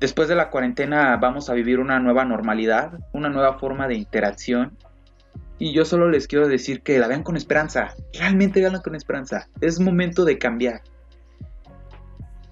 después 0.00 0.28
de 0.28 0.34
la 0.34 0.50
cuarentena 0.50 1.16
vamos 1.16 1.50
a 1.50 1.54
vivir 1.54 1.78
una 1.78 1.98
nueva 2.00 2.24
normalidad, 2.24 2.98
una 3.12 3.28
nueva 3.28 3.58
forma 3.58 3.86
de 3.86 3.94
interacción. 3.94 4.76
Y 5.58 5.72
yo 5.72 5.84
solo 5.84 6.08
les 6.08 6.26
quiero 6.26 6.48
decir 6.48 6.82
que 6.82 6.98
la 6.98 7.06
vean 7.06 7.22
con 7.22 7.36
esperanza, 7.36 7.94
realmente 8.18 8.60
veanla 8.60 8.80
con 8.80 8.94
esperanza. 8.94 9.48
Es 9.60 9.78
momento 9.78 10.24
de 10.24 10.38
cambiar. 10.38 10.82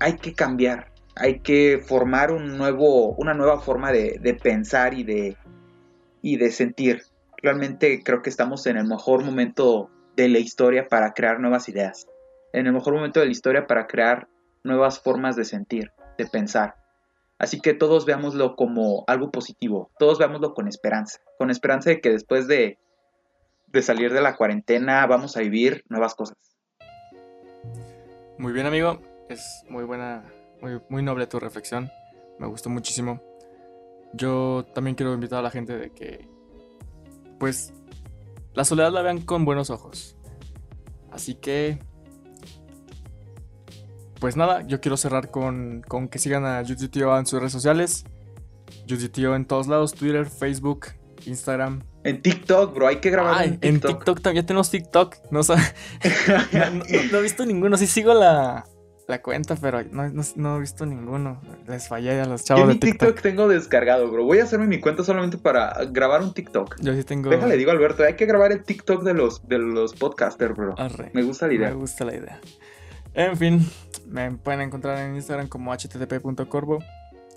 Hay 0.00 0.16
que 0.16 0.34
cambiar, 0.34 0.92
hay 1.16 1.40
que 1.40 1.82
formar 1.84 2.32
una 2.32 3.34
nueva 3.34 3.60
forma 3.60 3.92
de, 3.92 4.38
pensar 4.42 4.94
y 4.94 5.04
de, 5.04 6.50
sentir. 6.50 7.02
Realmente 7.42 8.02
creo 8.02 8.22
que 8.22 8.30
estamos 8.30 8.66
en 8.66 8.76
el 8.76 8.86
mejor 8.86 9.24
momento 9.24 9.90
de 10.16 10.28
la 10.28 10.38
historia 10.38 10.88
para 10.88 11.12
crear 11.12 11.40
nuevas 11.40 11.68
ideas 11.68 12.06
en 12.52 12.66
el 12.66 12.72
mejor 12.72 12.94
momento 12.94 13.20
de 13.20 13.26
la 13.26 13.32
historia 13.32 13.66
para 13.66 13.86
crear 13.86 14.28
nuevas 14.64 15.00
formas 15.00 15.36
de 15.36 15.44
sentir, 15.44 15.92
de 16.16 16.26
pensar. 16.26 16.74
Así 17.38 17.60
que 17.60 17.74
todos 17.74 18.04
veámoslo 18.04 18.56
como 18.56 19.04
algo 19.06 19.30
positivo, 19.30 19.90
todos 19.98 20.18
veámoslo 20.18 20.54
con 20.54 20.66
esperanza, 20.66 21.20
con 21.38 21.50
esperanza 21.50 21.90
de 21.90 22.00
que 22.00 22.10
después 22.10 22.48
de, 22.48 22.78
de 23.68 23.82
salir 23.82 24.12
de 24.12 24.20
la 24.20 24.36
cuarentena 24.36 25.06
vamos 25.06 25.36
a 25.36 25.40
vivir 25.40 25.84
nuevas 25.88 26.14
cosas. 26.14 26.36
Muy 28.38 28.52
bien 28.52 28.66
amigo, 28.66 29.00
es 29.28 29.64
muy 29.68 29.84
buena, 29.84 30.24
muy, 30.60 30.80
muy 30.88 31.02
noble 31.02 31.26
tu 31.26 31.38
reflexión, 31.38 31.90
me 32.38 32.46
gustó 32.46 32.70
muchísimo. 32.70 33.22
Yo 34.14 34.66
también 34.74 34.94
quiero 34.94 35.12
invitar 35.12 35.40
a 35.40 35.42
la 35.42 35.50
gente 35.50 35.76
de 35.76 35.90
que, 35.90 36.28
pues, 37.38 37.72
la 38.54 38.64
soledad 38.64 38.92
la 38.92 39.02
vean 39.02 39.20
con 39.20 39.44
buenos 39.44 39.70
ojos. 39.70 40.16
Así 41.10 41.34
que 41.34 41.78
pues 44.20 44.36
nada, 44.36 44.62
yo 44.66 44.80
quiero 44.80 44.96
cerrar 44.96 45.30
con, 45.30 45.84
con 45.86 46.08
que 46.08 46.18
sigan 46.18 46.44
a 46.44 46.62
Tio 46.64 47.18
en 47.18 47.26
sus 47.26 47.38
redes 47.38 47.52
sociales. 47.52 48.04
Tio 49.12 49.34
en 49.34 49.44
todos 49.44 49.68
lados, 49.68 49.94
Twitter, 49.94 50.26
Facebook, 50.26 50.88
Instagram. 51.26 51.82
En 52.04 52.22
TikTok, 52.22 52.74
bro, 52.74 52.88
hay 52.88 52.96
que 52.96 53.10
grabar 53.10 53.44
en 53.44 53.60
TikTok. 53.60 53.90
En 53.90 53.96
TikTok 53.96 54.20
también 54.20 54.46
tenemos 54.46 54.70
TikTok. 54.70 55.16
No, 55.30 55.40
no, 55.42 57.18
he 57.18 57.22
visto 57.22 57.44
ninguno. 57.46 57.76
Sí 57.76 57.86
sigo 57.86 58.14
la, 58.14 58.64
la 59.08 59.22
cuenta, 59.22 59.56
pero 59.56 59.82
no, 59.90 60.56
he 60.56 60.60
visto 60.60 60.84
ninguno. 60.84 61.40
Les 61.66 61.88
fallé 61.88 62.20
a 62.20 62.26
los 62.26 62.44
chavos 62.44 62.68
de 62.68 62.74
TikTok. 62.74 63.08
TikTok 63.08 63.22
tengo 63.22 63.48
descargado, 63.48 64.10
bro. 64.10 64.24
Voy 64.24 64.38
a 64.38 64.44
hacerme 64.44 64.66
mi 64.66 64.80
cuenta 64.80 65.02
solamente 65.02 65.38
para 65.38 65.72
grabar 65.90 66.22
un 66.22 66.34
TikTok. 66.34 66.76
Yo 66.80 66.94
sí 66.94 67.04
tengo. 67.04 67.30
Déjale, 67.30 67.56
digo 67.56 67.70
Alberto, 67.70 68.04
hay 68.04 68.16
que 68.16 68.26
grabar 68.26 68.52
el 68.52 68.62
TikTok 68.62 69.02
de 69.02 69.14
los, 69.14 69.48
de 69.48 69.58
los 69.58 69.94
podcasters, 69.94 70.54
bro. 70.54 70.74
Me 71.14 71.22
gusta 71.22 71.46
la 71.46 71.54
idea. 71.54 71.68
Me 71.70 71.76
gusta 71.76 72.04
la 72.04 72.16
idea. 72.16 72.38
En 73.14 73.34
fin, 73.38 73.66
me 74.06 74.30
pueden 74.32 74.60
encontrar 74.60 74.98
en 74.98 75.16
Instagram 75.16 75.48
como 75.48 75.74
http.corvo. 75.74 76.78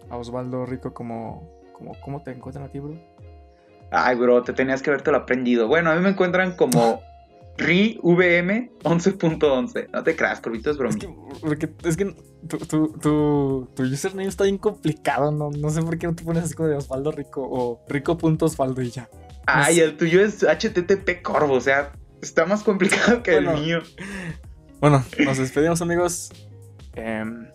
A 0.10 0.18
Osvaldo 0.18 0.66
Rico 0.66 0.94
como, 0.94 1.58
como... 1.72 1.94
¿Cómo 2.02 2.22
te 2.22 2.32
encuentran 2.32 2.66
a 2.66 2.68
ti, 2.68 2.80
bro? 2.80 2.96
Ay, 3.92 4.18
bro, 4.18 4.44
te 4.44 4.52
tenías 4.52 4.82
que 4.82 4.90
haberte 4.90 5.10
lo 5.10 5.18
aprendido. 5.18 5.70
Bueno, 5.70 5.90
a 5.90 5.96
mí 5.96 6.02
me 6.02 6.10
encuentran 6.10 6.58
como 6.58 7.02
RIVM 7.58 8.72
11.11. 8.84 9.90
No 9.92 10.04
te 10.04 10.16
creas, 10.16 10.42
Corvito 10.42 10.72
es 10.72 10.78
broma. 10.78 10.96
Es 10.96 11.58
que, 11.58 11.70
es 11.84 11.98
que 11.98 12.16
tu, 12.48 12.58
tu, 12.58 12.88
tu, 12.94 13.70
tu, 13.76 13.84
username 13.84 14.28
está 14.28 14.46
bien 14.46 14.58
complicado. 14.58 15.32
No, 15.32 15.52
no 15.52 15.70
sé 15.70 15.82
por 15.82 15.98
qué 15.98 16.08
no 16.08 16.16
te 16.16 16.24
pones 16.24 16.44
así 16.44 16.54
como 16.54 16.70
de 16.70 16.76
Osvaldo 16.76 17.12
Rico 17.12 17.48
o 17.50 17.84
Rico.osvaldo 17.88 18.82
y 18.82 18.92
ya. 18.92 19.10
Ay, 19.46 19.80
el 19.80 19.98
tuyo 19.98 20.24
es 20.24 20.44
HTTP 20.44 21.22
Corvo, 21.22 21.56
o 21.56 21.62
sea, 21.62 21.92
está 22.22 22.46
más 22.46 22.64
complicado 22.64 23.24
que 23.24 23.38
el 23.38 23.48
mío. 23.48 23.80
Bueno, 24.80 25.04
nos 25.26 25.38
despedimos 25.38 25.82
amigos. 25.82 26.32
Em, 26.96 27.48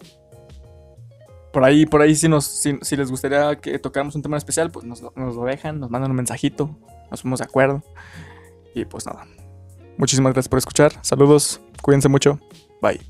por 1.53 1.65
ahí, 1.65 1.87
por 1.87 2.03
ahí 2.03 2.15
si, 2.15 2.29
nos, 2.29 2.45
si, 2.45 2.97
les 2.97 3.11
gustaría 3.11 3.57
que 3.57 3.79
tocáramos 3.79 4.15
un 4.15 4.23
tema 4.23 4.37
especial, 4.37 4.71
pues 4.71 4.85
nos, 4.85 5.03
nos 5.17 5.35
lo 5.35 5.45
dejan, 5.45 5.81
nos 5.81 5.91
mandan 5.91 6.11
un 6.11 6.17
mensajito, 6.17 6.79
nos 7.11 7.23
fuimos 7.23 7.41
de 7.41 7.47
acuerdo. 7.47 7.83
Y 8.75 8.85
pues 8.85 9.07
nada. 9.07 9.27
Muchísimas 9.99 10.33
gracias 10.33 10.49
por 10.49 10.59
escuchar. 10.59 10.93
Saludos, 11.03 11.61
cuídense 11.83 12.09
mucho. 12.09 12.39
Bye. 12.83 13.01